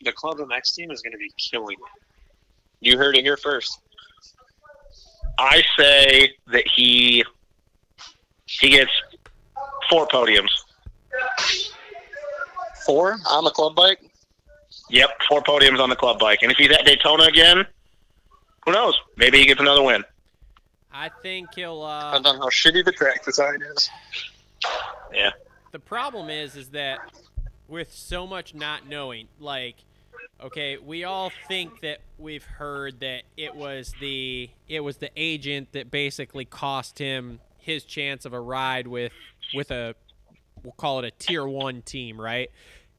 [0.07, 2.03] the Club MX team is going to be killing it.
[2.81, 3.79] You heard it here first.
[5.39, 7.23] I say that he
[8.47, 8.91] he gets
[9.89, 10.51] four podiums.
[12.85, 14.01] Four on the club bike.
[14.93, 16.41] Yep, four podiums on the club bike.
[16.43, 17.65] And if he's at Daytona again,
[18.67, 18.95] who knows?
[19.17, 20.05] Maybe he gets another win.
[20.93, 21.83] I think he'll.
[21.83, 23.91] Uh, Depends on how shitty the track design is.
[25.15, 25.31] Yeah.
[25.73, 27.01] the problem is, is that
[27.69, 29.77] with so much not knowing, like,
[30.43, 35.73] okay, we all think that we've heard that it was the it was the agent
[35.73, 39.13] that basically cost him his chance of a ride with
[39.55, 39.95] with a
[40.63, 42.51] we'll call it a tier one team, right?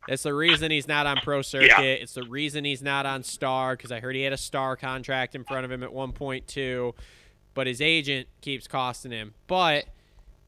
[0.07, 2.01] That's the reason he's not on pro circuit.
[2.01, 5.35] It's the reason he's not on star because I heard he had a star contract
[5.35, 6.93] in front of him at 1.2,
[7.53, 9.33] but his agent keeps costing him.
[9.47, 9.85] But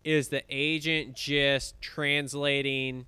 [0.03, 3.05] is the agent just translating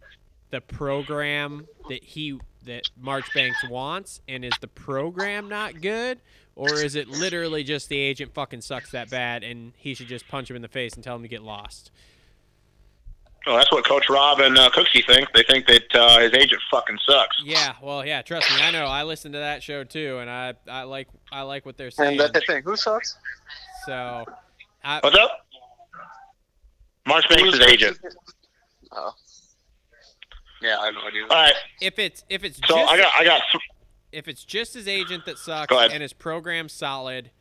[0.49, 6.19] the program that he that Marchbanks wants and is the program not good
[6.55, 10.27] or is it literally just the agent fucking sucks that bad and he should just
[10.27, 11.91] punch him in the face and tell him to get lost
[13.47, 15.29] Well, that's what Coach Rob and uh, Cooksey think.
[15.33, 17.41] They think that uh, his agent fucking sucks.
[17.43, 20.53] yeah well yeah trust me I know I listened to that show too and I
[20.67, 22.63] I like I like what they're saying And that's the thing.
[22.63, 23.17] Who sucks?
[23.85, 24.25] so
[24.83, 25.45] I, What's up?
[27.05, 27.97] Marchbanks' agent.
[28.91, 29.13] Oh.
[30.61, 31.23] Yeah, I have no idea.
[31.23, 33.63] All right, if it's if it's so just I got I got th-
[34.11, 37.31] if it's just his agent that sucks and his program solid,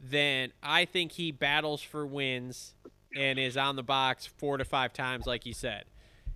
[0.00, 2.74] then I think he battles for wins
[3.16, 5.84] and is on the box four to five times, like you said.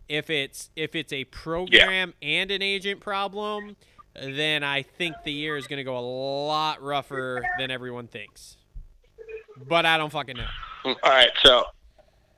[0.08, 3.76] If it's if it's a program and an agent problem,
[4.14, 6.06] then I think the year is going to go a
[6.46, 8.56] lot rougher than everyone thinks.
[9.68, 10.46] But I don't fucking know.
[10.84, 11.30] all right.
[11.42, 11.64] So,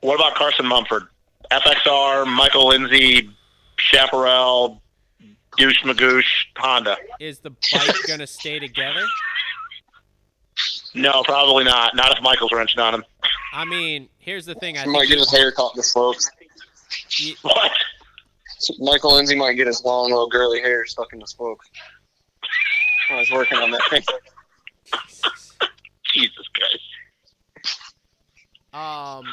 [0.01, 1.03] what about Carson Mumford?
[1.51, 3.29] FXR, Michael Lindsay,
[3.77, 4.81] Chaparral,
[5.57, 6.25] Douche Magoosh,
[6.57, 6.97] Honda.
[7.19, 9.03] Is the bike going to stay together?
[10.93, 11.95] No, probably not.
[11.95, 13.03] Not if Michael's wrenching on him.
[13.57, 14.77] I mean, here's the thing.
[14.77, 16.29] I might think get his hair caught in the slopes.
[17.41, 17.71] What?
[18.77, 21.67] Michael Lindsay might get his long, little girly hair stuck in the spokes.
[23.09, 24.03] I was working on that thing.
[26.13, 26.83] Jesus Christ.
[28.73, 29.25] Um,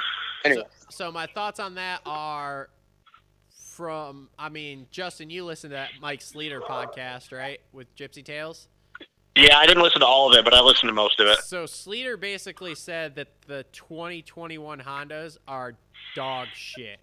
[0.44, 2.70] Anyway, so my thoughts on that are
[3.72, 7.60] from I mean, Justin, you listen to that Mike Sleeter podcast, right?
[7.72, 8.68] With Gypsy Tales?
[9.36, 11.38] Yeah, I didn't listen to all of it, but I listened to most of it.
[11.38, 15.74] So Sleeter basically said that the 2021 Hondas are
[16.14, 16.98] dog shit.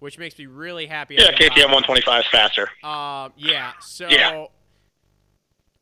[0.00, 1.14] Which makes me really happy.
[1.14, 2.68] Yeah, KTM 125 is faster.
[2.82, 3.72] Um, yeah.
[3.80, 4.46] So Yeah.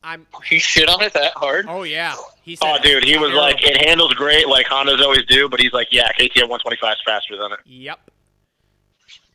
[0.03, 0.27] I'm.
[0.47, 1.67] he shit on it that hard.
[1.69, 2.15] Oh yeah.
[2.43, 2.67] He said.
[2.71, 3.39] Oh, dude, he was terrible.
[3.41, 6.99] like, it handles great, like Hondas always do, but he's like, yeah, KTM 125 is
[7.05, 7.59] faster than it.
[7.65, 8.11] Yep.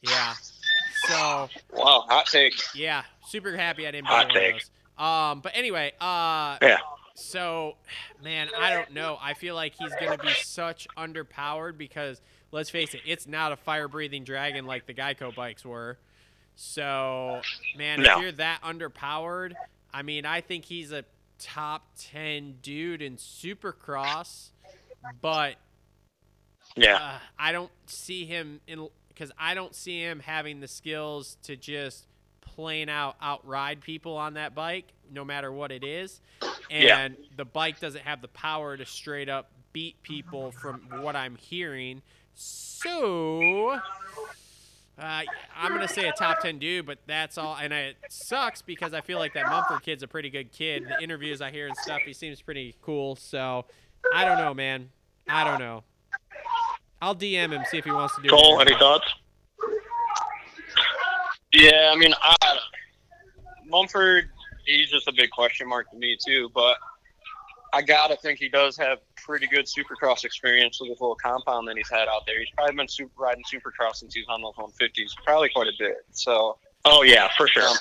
[0.03, 0.33] Yeah.
[1.07, 2.53] So Wow, hot take.
[2.75, 4.53] yeah, super happy I didn't buy Hot one take.
[4.55, 4.69] of those.
[4.97, 6.77] Um, but anyway, uh, Yeah.
[7.17, 7.75] So,
[8.21, 9.17] man, I don't know.
[9.21, 12.21] I feel like he's going to be such underpowered because,
[12.51, 15.97] let's face it, it's not a fire breathing dragon like the Geico bikes were.
[16.57, 17.41] So,
[17.77, 18.15] man, No.
[18.15, 19.53] if you're that underpowered,
[19.93, 21.05] I mean, I think he's a
[21.39, 24.49] top 10 dude in Supercross,
[25.21, 25.55] but
[26.75, 26.95] Yeah.
[26.97, 31.55] uh, I don't see him in because I don't see him having the skills to
[31.55, 32.07] just
[32.55, 36.21] plain out outride people on that bike, no matter what it is.
[36.71, 37.25] And Yeah.
[37.35, 42.01] the bike doesn't have the power to straight up beat people from what I'm hearing.
[42.33, 43.79] So.
[44.97, 45.23] Uh,
[45.57, 49.01] I'm gonna say a top ten dude, but that's all, and it sucks because I
[49.01, 50.85] feel like that Mumford kid's a pretty good kid.
[50.87, 53.17] The interviews I hear and stuff, he seems pretty cool.
[53.17, 53.65] So,
[54.13, 54.89] I don't know, man.
[55.27, 55.83] I don't know.
[57.01, 58.29] I'll DM him see if he wants to do.
[58.29, 58.69] Cole, it.
[58.69, 59.05] any thoughts?
[61.55, 62.35] Yeah, I mean, I,
[63.65, 64.29] Mumford,
[64.65, 66.49] he's just a big question mark to me too.
[66.53, 66.77] But
[67.73, 71.77] I gotta think he does have pretty good Supercross experience with the little compound that
[71.77, 72.39] he's had out there.
[72.39, 76.05] He's probably been super, riding Supercross since he's on those 150s, probably quite a bit.
[76.11, 77.67] So Oh, yeah, for sure.
[77.67, 77.75] Um,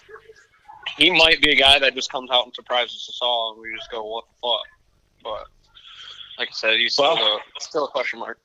[0.96, 3.74] he might be a guy that just comes out and surprises us all, and we
[3.76, 4.66] just go, "What the fuck?"
[5.22, 5.46] But
[6.38, 8.38] like I said, he's still, a, still a question mark.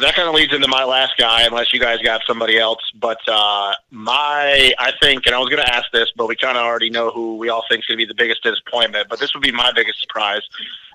[0.00, 2.80] That kind of leads into my last guy, unless you guys got somebody else.
[2.94, 6.56] But uh, my, I think, and I was going to ask this, but we kind
[6.56, 9.08] of already know who we all think is going to be the biggest disappointment.
[9.08, 10.42] But this would be my biggest surprise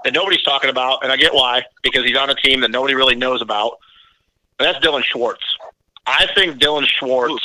[0.04, 2.94] that nobody's talking about, and I get why, because he's on a team that nobody
[2.94, 3.78] really knows about.
[4.60, 5.44] And that's Dilan Schwartz.
[6.06, 7.44] I think Dilan Schwartz.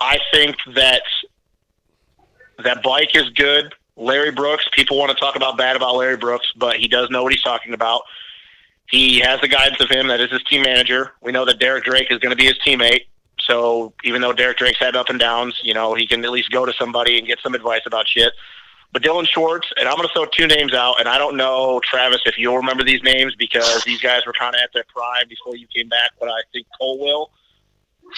[0.00, 1.02] I think that
[2.64, 3.74] that bike is good.
[3.96, 4.66] Larry Brooks.
[4.72, 7.42] People want to talk about bad about Larry Brooks, but he does know what he's
[7.42, 8.02] talking about.
[8.90, 11.12] He has the guidance of him that is his team manager.
[11.20, 13.06] We know that Derek Drake is going to be his teammate.
[13.38, 16.50] So even though Derek Drake's had up and downs, you know, he can at least
[16.50, 18.32] go to somebody and get some advice about shit.
[18.92, 21.80] But Dilan Schwartz, and I'm going to throw two names out, and I don't know,
[21.84, 25.28] Travis, if you'll remember these names because these guys were kind of at their prime
[25.28, 27.30] before you came back, but I think Cole will.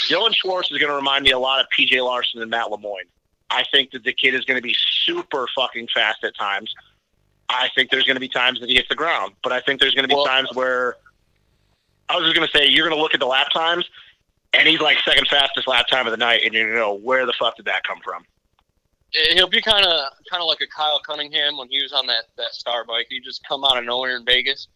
[0.08, 3.04] Dilan Schwartz is going to remind me a lot of PJ Larson and Matt Lemoyne.
[3.50, 6.74] I think that the kid is going to be super fucking fast at times.
[7.52, 9.80] I think there's going to be times that he hits the ground, but I think
[9.80, 10.96] there's going to be Well- times where
[12.08, 13.88] I was just going to say you're going to look at the lap times,
[14.52, 16.92] and he's like second fastest lap time of the night, and you're going to go,
[17.06, 18.24] where the fuck did that come from?
[19.14, 22.06] Eh, He'll be kind of kind of like a Kyle Cunningham when he was on
[22.06, 23.06] that that star bike.
[23.08, 24.68] He just come out of nowhere in Vegas.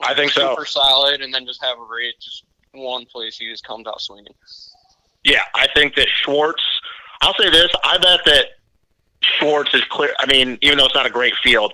[0.00, 0.50] I think so.
[0.50, 2.14] Super solid, and then just have a race.
[2.20, 4.34] Just one place he just comes out swinging.
[5.24, 6.62] Yeah, I think that Schwartz.
[7.20, 8.46] I'll say this: I bet that
[9.22, 10.14] Schwartz is clear.
[10.18, 11.72] I mean, even though it's not a great field,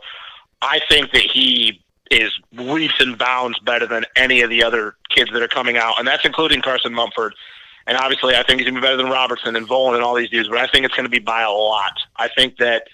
[0.62, 5.30] I think that he is leaps and bounds better than any of the other kids
[5.32, 7.34] that are coming out, and that's including Carson Mumford.
[7.86, 10.30] And obviously, I think he's gonna be better than Robertson and Vohland and all these
[10.30, 10.48] dudes.
[10.48, 11.92] But I think it's gonna be by a lot.
[12.16, 12.86] I think that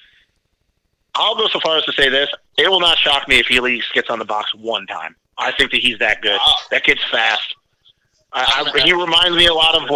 [1.14, 2.28] I'll go so far as to say this:
[2.58, 5.16] it will not shock me if he at least gets on the box one time.
[5.38, 6.38] I think that he's that good.
[6.38, 6.54] Wow.
[6.70, 7.54] That kid's fast.
[8.32, 9.88] I, I, he reminds me a lot of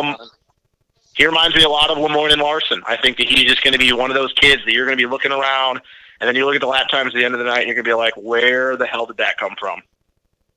[1.18, 2.80] he reminds me a lot of Lemoyne and Larson.
[2.86, 4.96] I think that he's just going to be one of those kids that you're going
[4.96, 5.80] to be looking around,
[6.20, 7.66] and then you look at the lap times at the end of the night, and
[7.66, 9.82] you're going to be like, where the hell did that come from?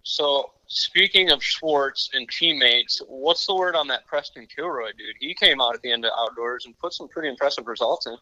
[0.03, 5.15] So speaking of Schwartz and teammates, what's the word on that Preston Kilroy dude?
[5.19, 8.15] He came out at the end of outdoors and put some pretty impressive results in.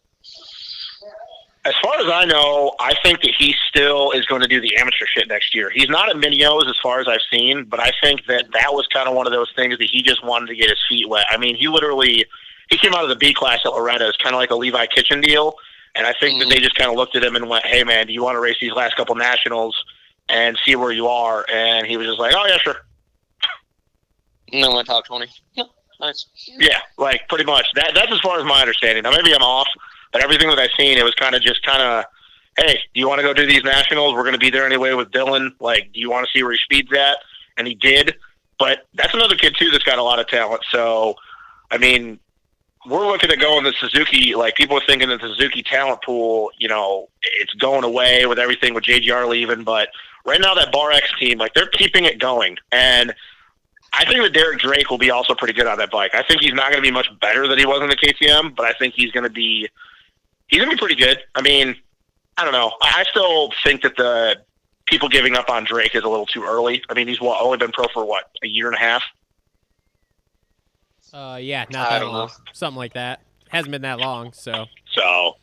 [1.70, 4.76] As far as I know, I think that he still is going to do the
[4.76, 5.70] amateur shit next year.
[5.70, 8.72] He's not at Mini O's as far as I've seen, but I think that that
[8.72, 11.08] was kind of one of those things that he just wanted to get his feet
[11.08, 11.26] wet.
[11.30, 12.24] I mean, he literally
[12.70, 14.86] he came out of the B class at Loretta as kind of like a Levi
[14.86, 15.54] Kitchen deal,
[15.94, 16.64] and I think that they mm-hmm.
[16.64, 18.56] just kind of looked at him and went, "Hey, man, do you want to race
[18.60, 19.76] these last couple nationals
[20.28, 22.84] and see where you are?" And he was just like, "Oh yeah, sure."
[24.50, 25.28] Then went top twenty.
[25.54, 25.64] Yeah,
[26.00, 26.26] nice.
[26.58, 27.66] Yeah, like pretty much.
[27.76, 29.04] That that's as far as my understanding.
[29.04, 29.68] Now maybe I'm off,
[30.12, 32.04] but everything that I've seen, it was kind of just kind of,
[32.56, 34.14] hey, do you want to go do these nationals?
[34.14, 35.52] We're going to be there anyway with Dilan.
[35.60, 37.18] Like, do you want to see where he speeds at?
[37.56, 38.16] And he did.
[38.58, 40.62] But that's another kid too that's got a lot of talent.
[40.70, 41.14] So,
[41.70, 42.18] I mean,
[42.86, 44.34] we're looking at going the Suzuki.
[44.34, 48.38] Like people are thinking that the Suzuki talent pool, you know, it's going away with
[48.38, 49.64] everything with JGR leaving.
[49.64, 49.88] But
[50.24, 53.14] right now, that Bar X team, like they're keeping it going, and
[53.92, 56.14] I think that Derek Drake will be also pretty good on that bike.
[56.14, 58.54] I think he's not going to be much better than he was in the KTM,
[58.54, 59.68] but I think he's going to be
[60.50, 61.18] he's going to be pretty good.
[61.34, 61.74] I mean,
[62.36, 62.72] I don't know.
[62.82, 64.36] I I still think that the
[64.86, 66.82] people giving up on Drake is a little too early.
[66.90, 69.02] I mean, he's only been pro for what a year and a half.
[71.12, 72.26] Uh, yeah, not I that don't long.
[72.28, 72.32] know.
[72.52, 73.20] Something like that.
[73.48, 74.66] Hasn't been that long, so.
[74.92, 75.36] So,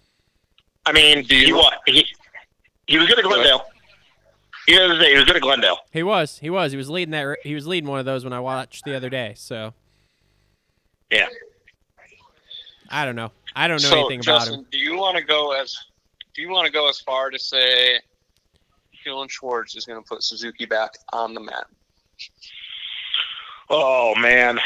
[0.86, 2.06] I mean, he what he
[2.88, 3.66] he was good at Glendale.
[4.66, 5.78] He was, he was good at Glendale.
[5.92, 6.40] He was.
[6.40, 6.72] He was.
[6.72, 7.38] He was leading that.
[7.44, 9.34] He was leading one of those when I watched the other day.
[9.36, 9.74] So
[11.12, 11.28] Yeah.
[12.90, 13.32] I don't know.
[13.58, 14.66] I don't know so, anything about Justin, him.
[14.72, 15.76] do you want to go as
[16.36, 18.00] do you want to go as far to say
[19.04, 21.66] Dilan Schwartz is going to put Suzuki back on the map?
[23.72, 24.60] Oh man,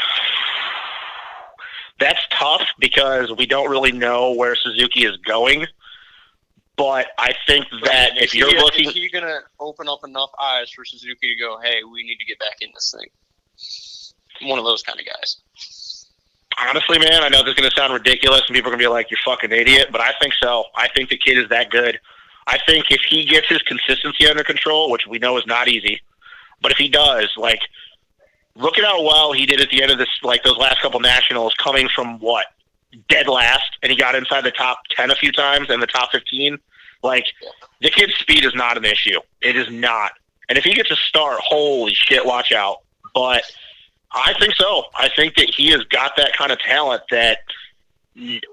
[1.98, 5.66] that's tough because we don't really know where Suzuki is going.
[6.76, 10.30] But I think that if you're he, looking, is he going to open up enough
[10.40, 14.48] eyes for Suzuki to go, hey, we need to get back in this thing?
[14.48, 15.36] One of those kind of guys.
[16.58, 18.84] Honestly, man, I know this is going to sound ridiculous, and people are going to
[18.84, 20.64] be like, "You're fucking idiot," but I think so.
[20.74, 22.00] I think the kid is that good.
[22.46, 26.02] I think if he gets his consistency under control, which we know is not easy,
[26.60, 27.60] but if he does, like,
[28.56, 31.00] look at how well he did at the end of this, like those last couple
[31.00, 32.46] nationals, coming from what
[33.08, 36.10] dead last, and he got inside the top ten a few times and the top
[36.12, 36.58] fifteen.
[37.02, 37.26] Like,
[37.80, 39.18] the kid's speed is not an issue.
[39.40, 40.12] It is not.
[40.48, 42.82] And if he gets a start, holy shit, watch out.
[43.14, 43.42] But
[44.14, 44.84] I think so.
[44.94, 47.38] I think that he has got that kind of talent that.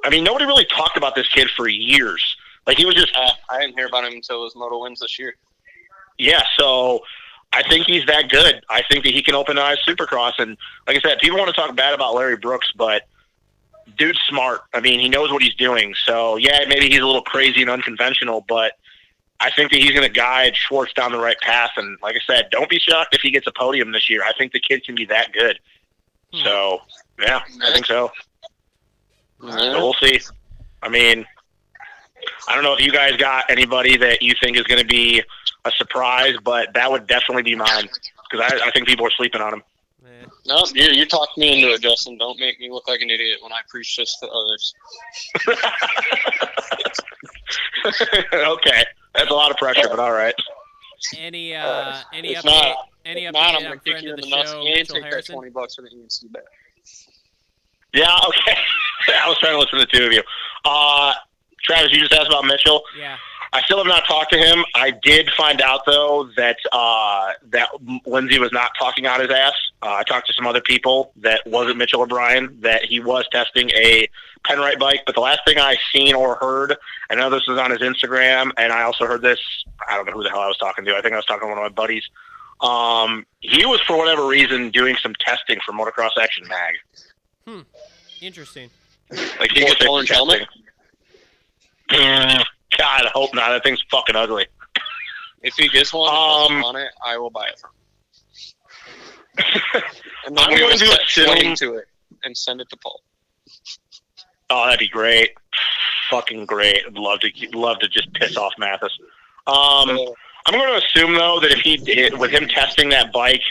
[0.06, 2.38] I mean, nobody really talked about this kid for years.
[2.66, 5.20] Like he was just Uh, I didn't hear about him until his moto wins this
[5.20, 5.36] year.
[6.18, 7.02] yeah, so
[7.52, 8.64] I think he's that good.
[8.70, 10.56] I think that he can open eyes Supercross, and
[10.88, 13.04] like I said, people want to talk bad about Larry Brooks, but
[13.98, 14.62] dude's smart.
[14.74, 15.94] I mean, he knows what he's doing.
[16.06, 18.74] So yeah, maybe he's a little crazy and unconventional, but
[19.42, 21.72] I think that he's going to guide Schwartz down the right path.
[21.78, 24.22] And like I said, don't be shocked if he gets a podium this year.
[24.24, 25.60] I think the kid can be that good.
[26.34, 26.44] Hmm.
[26.44, 26.80] So
[27.20, 28.12] yeah, I think so.
[29.42, 30.20] So we'll see.
[30.84, 31.26] I mean,
[32.48, 35.24] I don't know if you guys got anybody that you think is going to be
[35.66, 37.88] a surprise, but that would definitely be mine
[38.30, 39.64] because I, I think people are sleeping on him.
[40.46, 42.18] No, you you talked me into it, Justin.
[42.18, 44.74] Don't make me look like an idiot when I preach this to others.
[48.34, 48.84] okay,
[49.20, 50.34] that's a lot of pressure, but all right.
[51.18, 52.46] Any uh, any It's update?
[52.46, 52.78] not.
[53.06, 54.96] any If update not, I'm gonna kick you of in the the nuts and Mitchell
[54.96, 55.36] take that Harrison?
[55.36, 56.44] twenty bucks for the ENC bet.
[57.94, 58.58] Yeah, okay.
[59.24, 60.22] I was trying to listen to the two of you.
[60.66, 61.14] Uh,
[61.64, 62.82] Travis, you just asked about Mitchell.
[62.98, 63.18] Yeah.
[63.52, 64.64] I still have not talked to him.
[64.76, 67.70] I did find out though that uh, that
[68.06, 69.54] Lindsay was not talking out his ass.
[69.82, 73.70] Uh, I talked to some other people that wasn't Mitchell O'Brien that he was testing
[73.72, 74.08] a
[74.48, 75.02] Penrite bike.
[75.06, 76.76] But the last thing I seen or heard,
[77.10, 79.40] I know this was on his Instagram, and I also heard this.
[79.88, 80.96] I don't know who the hell I was talking to.
[80.96, 82.04] I think I was talking to one of my buddies.
[82.62, 86.76] Um, he was for whatever reason doing some testing for Motocross Action Mag.
[87.48, 87.62] Hmm.
[88.22, 88.70] Interesting.
[89.10, 90.48] Like he Fourth gets orange helmet?
[91.90, 92.44] Mm,
[92.78, 93.50] God, I hope not.
[93.50, 94.48] That thing's fucking ugly.
[95.42, 97.62] If he gets one Um, on it, I will buy it
[100.26, 101.88] and then I'm going to assume- flame to it
[102.24, 103.02] and send it to Paul.
[104.50, 105.32] Oh, that'd be great.
[106.10, 106.84] Fucking great.
[106.86, 108.92] I'd love to love to just piss off Mathis.
[109.48, 109.90] Um,
[110.46, 113.44] I'm going to assume though that if he with him testing that bike,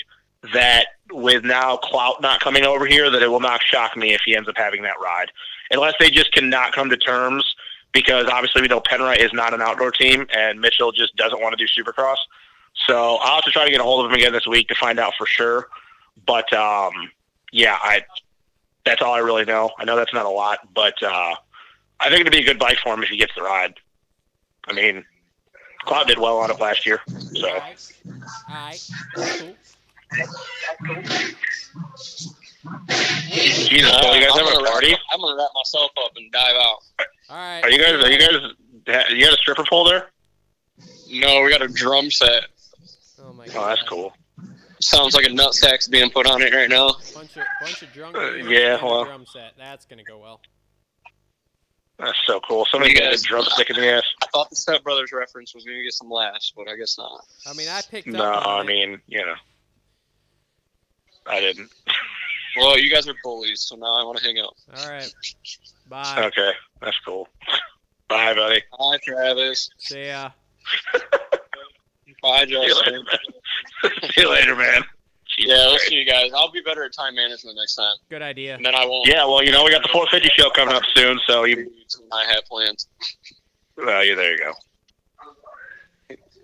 [0.52, 4.20] that with now Clout not coming over here, that it will not shock me if
[4.24, 5.30] he ends up having that ride,
[5.70, 7.44] unless they just cannot come to terms.
[7.92, 11.56] Because obviously we know Penrite is not an outdoor team, and Mitchell just doesn't want
[11.56, 12.18] to do Supercross.
[12.86, 14.74] So I'll have to try to get a hold of him again this week to
[14.74, 15.68] find out for sure.
[16.26, 16.92] But um,
[17.52, 18.04] yeah, I
[18.84, 19.70] that's all I really know.
[19.78, 21.34] I know that's not a lot, but uh,
[22.00, 23.74] I think it'd be a good bike for him if he gets the ride.
[24.66, 25.04] I mean,
[25.84, 27.92] Cloud did well on it last year, so All right.
[28.48, 28.90] All right.
[29.14, 29.54] Cool.
[33.30, 34.88] Jesus, so you guys I'm having gonna a party?
[34.90, 36.78] Wrap, I'm gonna wrap myself up and dive out.
[37.30, 37.60] All right.
[37.62, 37.92] Are you guys?
[38.04, 39.10] Are you guys?
[39.12, 40.10] You got a stripper pole there?
[41.10, 42.44] No, we got a drum set.
[43.22, 43.52] Oh my god.
[43.56, 43.68] Oh, god.
[43.76, 44.12] that's cool.
[44.80, 46.94] Sounds like a nut sack's being put on it right now.
[47.14, 48.16] Bunch of bunch of drunk.
[48.16, 49.04] Uh, yeah, and a well.
[49.04, 49.52] Drum set.
[49.56, 50.40] That's gonna go well.
[51.98, 52.64] That's so cool.
[52.70, 54.04] Somebody got a guys- drumstick in the ass.
[54.22, 57.24] I thought the Step Brothers reference was gonna get some laughs, but I guess not.
[57.48, 58.46] I mean, I picked No, up.
[58.46, 58.66] on I it.
[58.66, 59.34] mean, you know,
[61.26, 61.70] I didn't.
[62.58, 64.54] Well, you guys are bullies, so now I want to hang out.
[64.76, 65.12] All right.
[65.88, 66.24] Bye.
[66.26, 66.50] Okay,
[66.80, 67.28] that's cool.
[68.08, 68.62] Bye, buddy.
[68.78, 69.70] Bye, Travis.
[69.78, 70.30] See ya.
[72.22, 73.04] Bye, See you later, Justin.
[73.04, 73.92] man.
[74.12, 74.82] See you later, man.
[75.36, 75.86] Jesus Yeah, we'll Christ.
[75.88, 76.30] see you guys.
[76.34, 78.56] I'll be better at time management next time, Good idea.
[78.56, 79.06] and then I won't.
[79.06, 81.70] Yeah, well, you know, we got the 450 show coming up soon, so you,
[82.12, 82.88] I have plans.
[83.76, 84.52] well, yeah, there you go.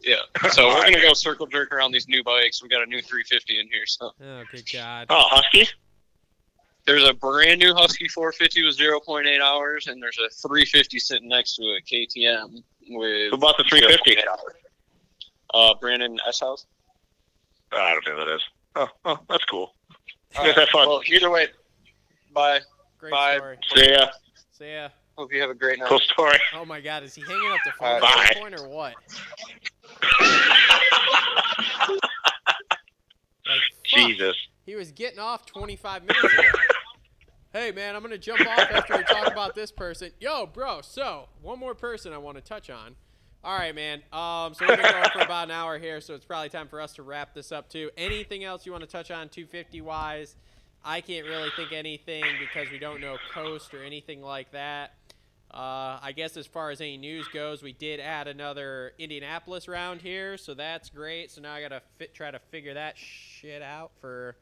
[0.02, 0.16] Yeah.
[0.50, 2.62] So we're gonna go circle jerk around these new bikes.
[2.62, 3.86] We got a new 350 in here.
[3.86, 5.06] So Oh good god.
[5.08, 5.66] Oh, Husky?
[6.86, 11.56] There's a brand new Husky 450 with 0.8 hours, and there's a 350 sitting next
[11.56, 13.30] to it, KTM with.
[13.30, 14.16] Who bought the 350?
[15.52, 16.66] Uh, Brandon S House.
[17.72, 18.42] I don't know who that is.
[18.76, 19.74] Oh, oh, that's cool.
[20.34, 20.88] You guys have fun.
[20.88, 21.48] Well, either way,
[22.32, 22.60] bye.
[22.98, 23.36] Great Bye.
[23.36, 23.58] story.
[23.74, 24.06] See ya.
[24.58, 24.88] See ya.
[25.16, 25.88] Hope you have a great night.
[25.88, 26.38] Cool story.
[26.56, 28.28] Oh my god, is he hanging up the phone All at right.
[28.30, 28.94] this point or what?
[33.46, 33.60] Like,
[33.90, 34.08] fuck.
[34.08, 34.36] Jesus.
[34.64, 36.42] He was getting off 25 minutes ago.
[37.52, 40.10] hey, man, I'm going to jump off after we talk about this person.
[40.20, 42.96] Yo, bro, so one more person I want to touch on.
[43.42, 44.02] All right, man.
[44.10, 46.80] Um, so we've been going for about an hour here, so it's probably time for
[46.80, 47.90] us to wrap this up, too.
[47.98, 50.36] Anything else you want to touch on 250 wise?
[50.82, 54.94] I can't really think anything because we don't know Coast or anything like that.
[55.54, 60.02] Uh, I guess as far as any news goes, we did add another Indianapolis round
[60.02, 61.30] here, so that's great.
[61.30, 64.36] So now I gotta fit, try to figure that shit out for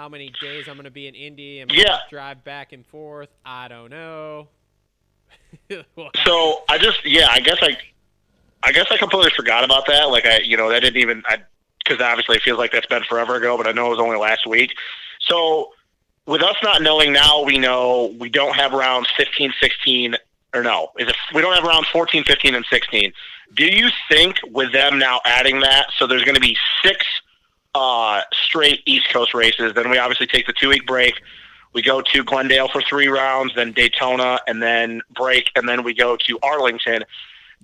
[0.00, 1.60] how many days I'm gonna be in Indy.
[1.60, 1.98] and Yeah.
[2.08, 3.28] drive back and forth?
[3.44, 4.48] I don't know.
[6.24, 7.76] So I just, yeah, I guess I,
[8.62, 10.04] I guess I completely forgot about that.
[10.04, 11.38] Like I, you know, that didn't even, I,
[11.84, 14.16] because obviously it feels like that's been forever ago, but I know it was only
[14.16, 14.72] last week.
[15.20, 15.72] So
[16.26, 20.16] with us not knowing now, we know we don't have rounds 15, 16,
[20.54, 21.16] or no, is it?
[21.34, 23.12] We don't have rounds 14, 15, and 16.
[23.54, 27.04] Do you think with them now adding that, so there's going to be six
[27.74, 29.72] uh, straight East Coast races?
[29.74, 31.14] Then we obviously take the two week break.
[31.72, 35.94] We go to Glendale for three rounds, then Daytona, and then break, and then we
[35.94, 37.04] go to Arlington.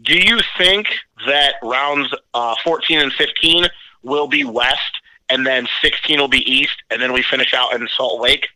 [0.02, 0.86] Do you think
[1.26, 3.66] that rounds uh, 14 and 15
[4.02, 7.88] will be west, and then 16 will be east, and then we finish out in
[7.96, 8.46] Salt Lake?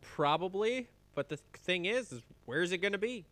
[0.00, 0.88] Probably.
[1.14, 3.24] But the thing is, is where's it going to be?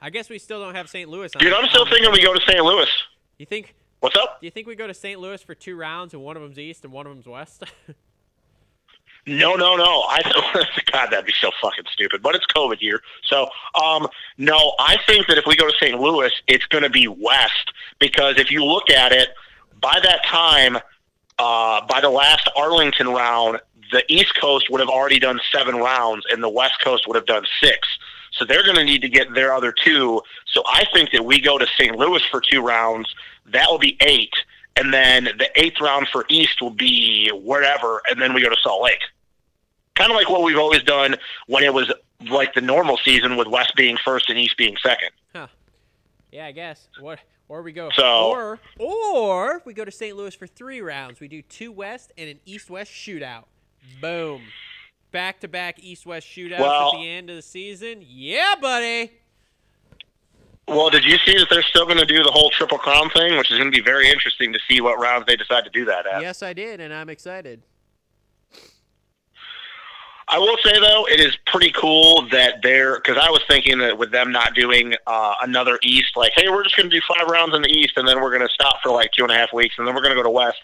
[0.00, 1.08] I guess we still don't have St.
[1.08, 1.34] Louis.
[1.34, 2.62] On Dude, I'm still thinking we go to St.
[2.62, 2.88] Louis.
[3.38, 3.74] You think?
[4.04, 4.38] What's up?
[4.38, 5.18] Do you think we go to St.
[5.18, 7.64] Louis for two rounds and one of them's east and one of them's west?
[9.26, 10.02] No, no, no.
[10.02, 10.20] I
[10.92, 12.22] God, that'd be so fucking stupid.
[12.22, 14.74] But it's COVID year, so um, no.
[14.78, 15.98] I think that if we go to St.
[15.98, 19.30] Louis, it's going to be west because if you look at it,
[19.80, 20.76] by that time,
[21.38, 23.60] uh, by the last Arlington round,
[23.92, 27.24] the East Coast would have already done seven rounds, and the West Coast would have
[27.24, 27.88] done six.
[28.32, 30.20] So they're going to need to get their other two.
[30.46, 31.96] So I think that we go to St.
[31.96, 33.14] Louis for two rounds.
[33.46, 34.32] That will be eight.
[34.76, 38.56] And then the eighth round for East will be wherever, and then we go to
[38.62, 39.00] Salt Lake
[39.96, 41.14] kind of like what we've always done
[41.46, 41.92] when it was
[42.28, 45.10] like the normal season with West being first and East being second.
[45.34, 45.46] Huh.
[46.32, 46.88] yeah, I guess.
[47.00, 47.20] What?
[47.48, 47.90] Or we go.
[47.94, 50.16] So- or or we go to St.
[50.16, 51.20] Louis for three rounds.
[51.20, 53.44] We do two west and an east-west shootout.
[54.00, 54.42] Boom.
[55.12, 58.02] Back to back east-west shootouts Well- at the end of the season.
[58.04, 59.12] Yeah, buddy.
[60.66, 63.36] Well, did you see that they're still going to do the whole Triple Crown thing,
[63.36, 65.84] which is going to be very interesting to see what rounds they decide to do
[65.84, 66.22] that at.
[66.22, 67.62] Yes, I did, and I'm excited.
[70.26, 73.98] I will say though, it is pretty cool that they're because I was thinking that
[73.98, 77.28] with them not doing uh, another East, like, hey, we're just going to do five
[77.28, 79.36] rounds in the East, and then we're going to stop for like two and a
[79.36, 80.58] half weeks, and then we're going to go to West.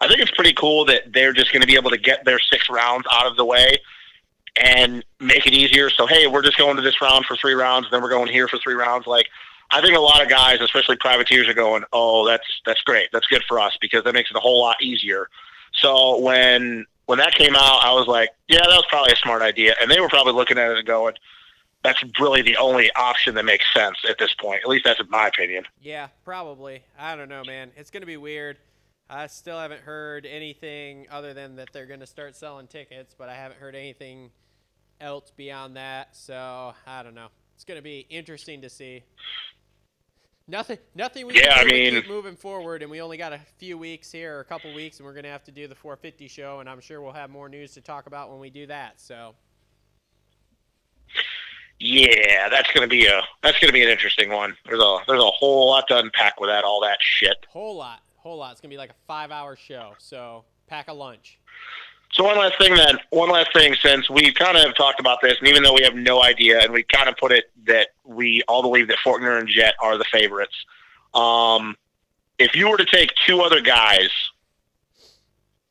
[0.00, 2.40] I think it's pretty cool that they're just going to be able to get their
[2.40, 3.76] six rounds out of the way
[4.60, 5.90] and make it easier.
[5.90, 8.48] So, hey, we're just going to this round for three rounds, then we're going here
[8.48, 9.06] for three rounds.
[9.06, 9.26] Like,
[9.70, 13.26] I think a lot of guys, especially privateers, are going, oh, that's that's great, that's
[13.26, 15.28] good for us because that makes it a whole lot easier.
[15.72, 19.40] So when when that came out, I was like, yeah, that was probably a smart
[19.42, 19.74] idea.
[19.80, 21.14] And they were probably looking at it and going,
[21.82, 24.60] that's really the only option that makes sense at this point.
[24.62, 25.64] At least that's my opinion.
[25.80, 26.82] Yeah, probably.
[26.98, 27.70] I don't know, man.
[27.76, 28.58] It's gonna be weird.
[29.10, 33.34] I still haven't heard anything other than that they're gonna start selling tickets, but I
[33.34, 34.30] haven't heard anything
[35.00, 36.16] else beyond that.
[36.16, 37.28] So I don't know.
[37.54, 39.02] It's gonna be interesting to see.
[40.48, 43.16] Nothing, nothing we Yeah, I can do to mean- keep moving forward, and we only
[43.16, 45.68] got a few weeks here, or a couple weeks, and we're gonna have to do
[45.68, 48.50] the 450 show, and I'm sure we'll have more news to talk about when we
[48.50, 49.00] do that.
[49.00, 49.36] So
[51.78, 54.56] Yeah, that's gonna be a that's gonna be an interesting one.
[54.64, 57.44] There's a there's a whole lot to unpack with that all that shit.
[57.48, 58.52] whole lot, whole lot.
[58.52, 59.94] It's gonna be like a five-hour show.
[59.98, 61.38] So pack a lunch.
[62.12, 65.18] So one last thing then, one last thing since we kind of have talked about
[65.22, 67.88] this, and even though we have no idea, and we kind of put it that
[68.04, 70.54] we all believe that Forkner and Jett are the favorites.
[71.14, 71.76] Um,
[72.38, 74.10] if you were to take two other guys,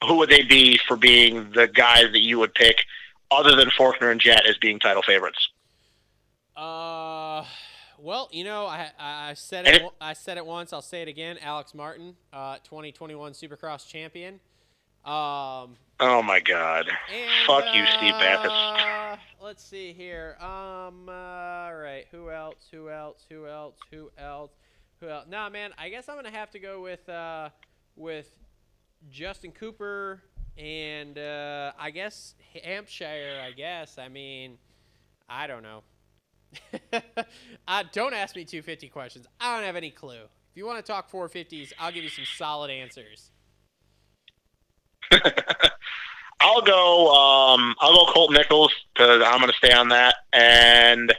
[0.07, 2.85] who would they be for being the guys that you would pick,
[3.29, 5.49] other than Forkner and Jett as being title favorites?
[6.55, 7.45] Uh,
[8.01, 9.81] well, you know, I I said it.
[9.99, 10.73] I said it once.
[10.73, 11.37] I'll say it again.
[11.41, 14.39] Alex Martin, uh, 2021 Supercross champion.
[15.05, 16.87] Um, Oh my God!
[17.13, 18.51] and, Fuck you, Steve Matthes.
[18.51, 20.35] uh, Let's see here.
[20.39, 22.05] Um, uh, all right.
[22.11, 22.67] Who else?
[22.71, 23.25] Who else?
[23.29, 23.77] Who else?
[23.91, 24.51] Who else?
[24.99, 25.25] Who else?
[25.29, 25.71] Nah, man.
[25.77, 27.49] I guess I'm gonna have to go with uh,
[27.95, 28.29] with
[29.11, 30.21] Justin Cooper
[30.57, 33.41] and uh, I guess Hampshire.
[33.43, 33.97] I guess.
[33.97, 34.57] I mean,
[35.29, 35.83] I don't know.
[37.67, 39.27] uh, don't ask me 250 questions.
[39.39, 40.23] I don't have any clue.
[40.23, 43.31] If you want to talk 450s, I'll give you some solid answers.
[46.41, 47.13] I'll go.
[47.13, 50.15] Um, I'll go Colt Nichols because I'm going to stay on that.
[50.33, 51.13] And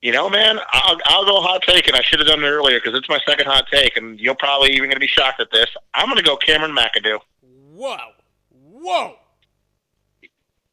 [0.00, 2.78] you know, man, I'll I'll go hot take, and I should have done it earlier
[2.78, 5.50] because it's my second hot take, and you're probably even going to be shocked at
[5.50, 5.66] this.
[5.94, 7.18] I'm going to go Cameron McAdoo.
[7.42, 7.96] Whoa.
[8.50, 9.16] Whoa.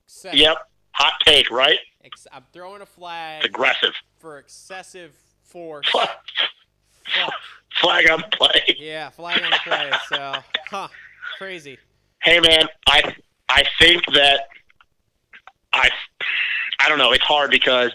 [0.05, 0.39] Excessive.
[0.39, 0.57] Yep,
[0.91, 1.79] hot take, right?
[2.03, 3.93] Ex- I'm throwing a flag aggressive.
[4.19, 5.87] for excessive force.
[5.89, 6.09] Flag,
[7.15, 7.33] Fuck.
[7.81, 8.75] flag on play.
[8.79, 9.91] Yeah, flag on play.
[10.09, 10.33] So,
[10.69, 10.87] huh,
[11.37, 11.77] crazy.
[12.23, 13.15] Hey, man, I
[13.49, 14.47] I think that
[15.71, 15.89] I
[16.81, 17.11] I don't know.
[17.13, 17.91] It's hard because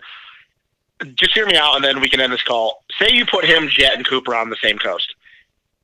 [1.14, 2.84] just hear me out, and then we can end this call.
[2.98, 5.14] Say you put him, Jett, and Cooper on the same coast.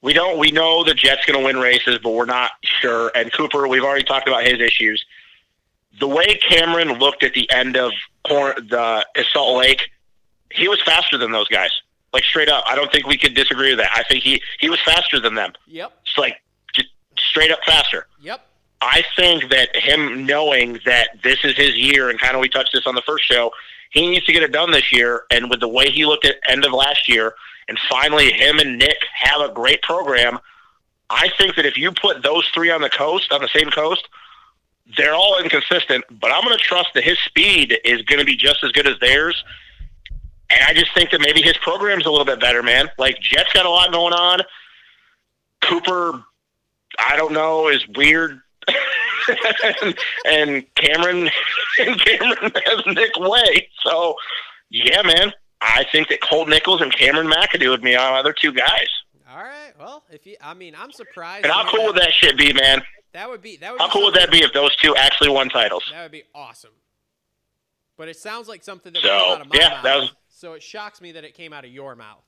[0.03, 0.39] We don't.
[0.39, 3.11] We know the Jett's going to win races, but we're not sure.
[3.15, 5.05] And Cooper, we've already talked about his issues.
[6.01, 7.93] The way Cameron looked at the end of
[8.27, 9.91] Cor- the Salt Lake,
[10.51, 11.71] he was faster than those guys.
[12.13, 13.91] Like straight up, I don't think we could disagree with that.
[13.95, 15.53] I think he he was faster than them.
[15.67, 15.93] Yep.
[16.07, 16.41] It's like
[16.73, 16.89] just
[17.19, 18.07] straight up faster.
[18.21, 18.41] Yep.
[18.81, 22.73] I think that him knowing that this is his year, and kind of we touched
[22.73, 23.51] this on the first show,
[23.91, 25.25] he needs to get it done this year.
[25.31, 27.35] And with the way he looked at end of last year,
[27.69, 30.39] and finally him and Nick have a great program,
[31.11, 34.09] I think that if you put those three on the coast, on the same coast,
[34.97, 36.05] they're all inconsistent.
[36.11, 38.87] But I'm going to trust that his speed is going to be just as good
[38.87, 39.43] as theirs.
[40.51, 42.89] And I just think that maybe his program's a little bit better, man.
[42.99, 44.41] Like Jett's got a lot going on.
[45.63, 46.23] Cooper,
[46.99, 48.41] I don't know, is weird.
[49.65, 51.31] and, and Cameron
[51.79, 53.69] and Cameron has Nick Wey.
[53.83, 54.17] So
[54.71, 58.53] yeah, man, I think that Colt Nichols and Cameron McAdoo would be our other two
[58.53, 58.89] guys.
[59.31, 59.73] All right.
[59.79, 61.45] Well, if you, I mean, I'm surprised.
[61.45, 62.83] And how cool would that shit be, man?
[63.15, 63.57] That would be.
[63.57, 63.81] That would.
[63.81, 65.85] How cool would that be if those two actually won titles?
[65.91, 66.73] That would be awesome.
[67.97, 69.83] But it sounds like something that So, would come out of my yeah, mouth.
[69.85, 72.25] that was- So it shocks me that it came out of your mouth.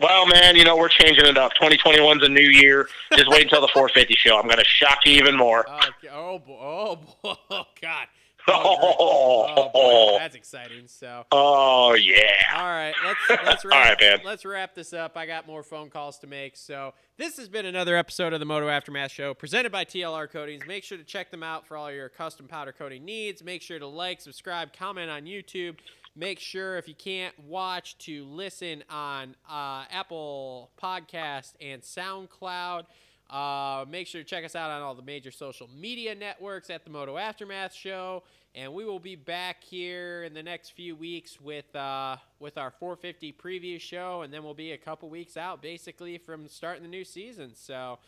[0.00, 1.52] Well, man, you know we're changing it up.
[1.54, 2.88] 2021's a new year.
[3.16, 4.36] Just wait until the 450 show.
[4.38, 5.64] I'm gonna shock you even more.
[5.68, 6.08] Oh, okay.
[6.12, 8.06] oh, bo- oh, bo- oh, God.
[8.48, 10.86] Oh, Oh, boy, that's exciting.
[10.88, 12.16] So, Oh yeah.
[12.56, 14.18] all right, let's let's wrap, right, man.
[14.24, 15.16] let's wrap this up.
[15.16, 16.56] I got more phone calls to make.
[16.56, 20.64] So, this has been another episode of the Moto Aftermath Show presented by TLR Coatings.
[20.66, 23.42] Make sure to check them out for all your custom powder coating needs.
[23.44, 25.76] Make sure to like, subscribe, comment on YouTube.
[26.14, 32.84] Make sure if you can't watch to listen on uh, Apple Podcast and SoundCloud.
[33.32, 36.84] Uh, make sure to check us out on all the major social media networks at
[36.84, 38.24] the Moto Aftermath Show,
[38.54, 42.70] and we will be back here in the next few weeks with uh, with our
[42.70, 46.90] 450 preview show, and then we'll be a couple weeks out, basically from starting the
[46.90, 47.52] new season.
[47.54, 47.98] So,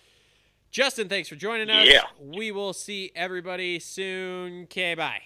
[0.71, 1.89] Justin, thanks for joining us.
[1.89, 2.03] Yeah.
[2.21, 4.65] We will see everybody soon.
[4.65, 5.23] Okay, bye.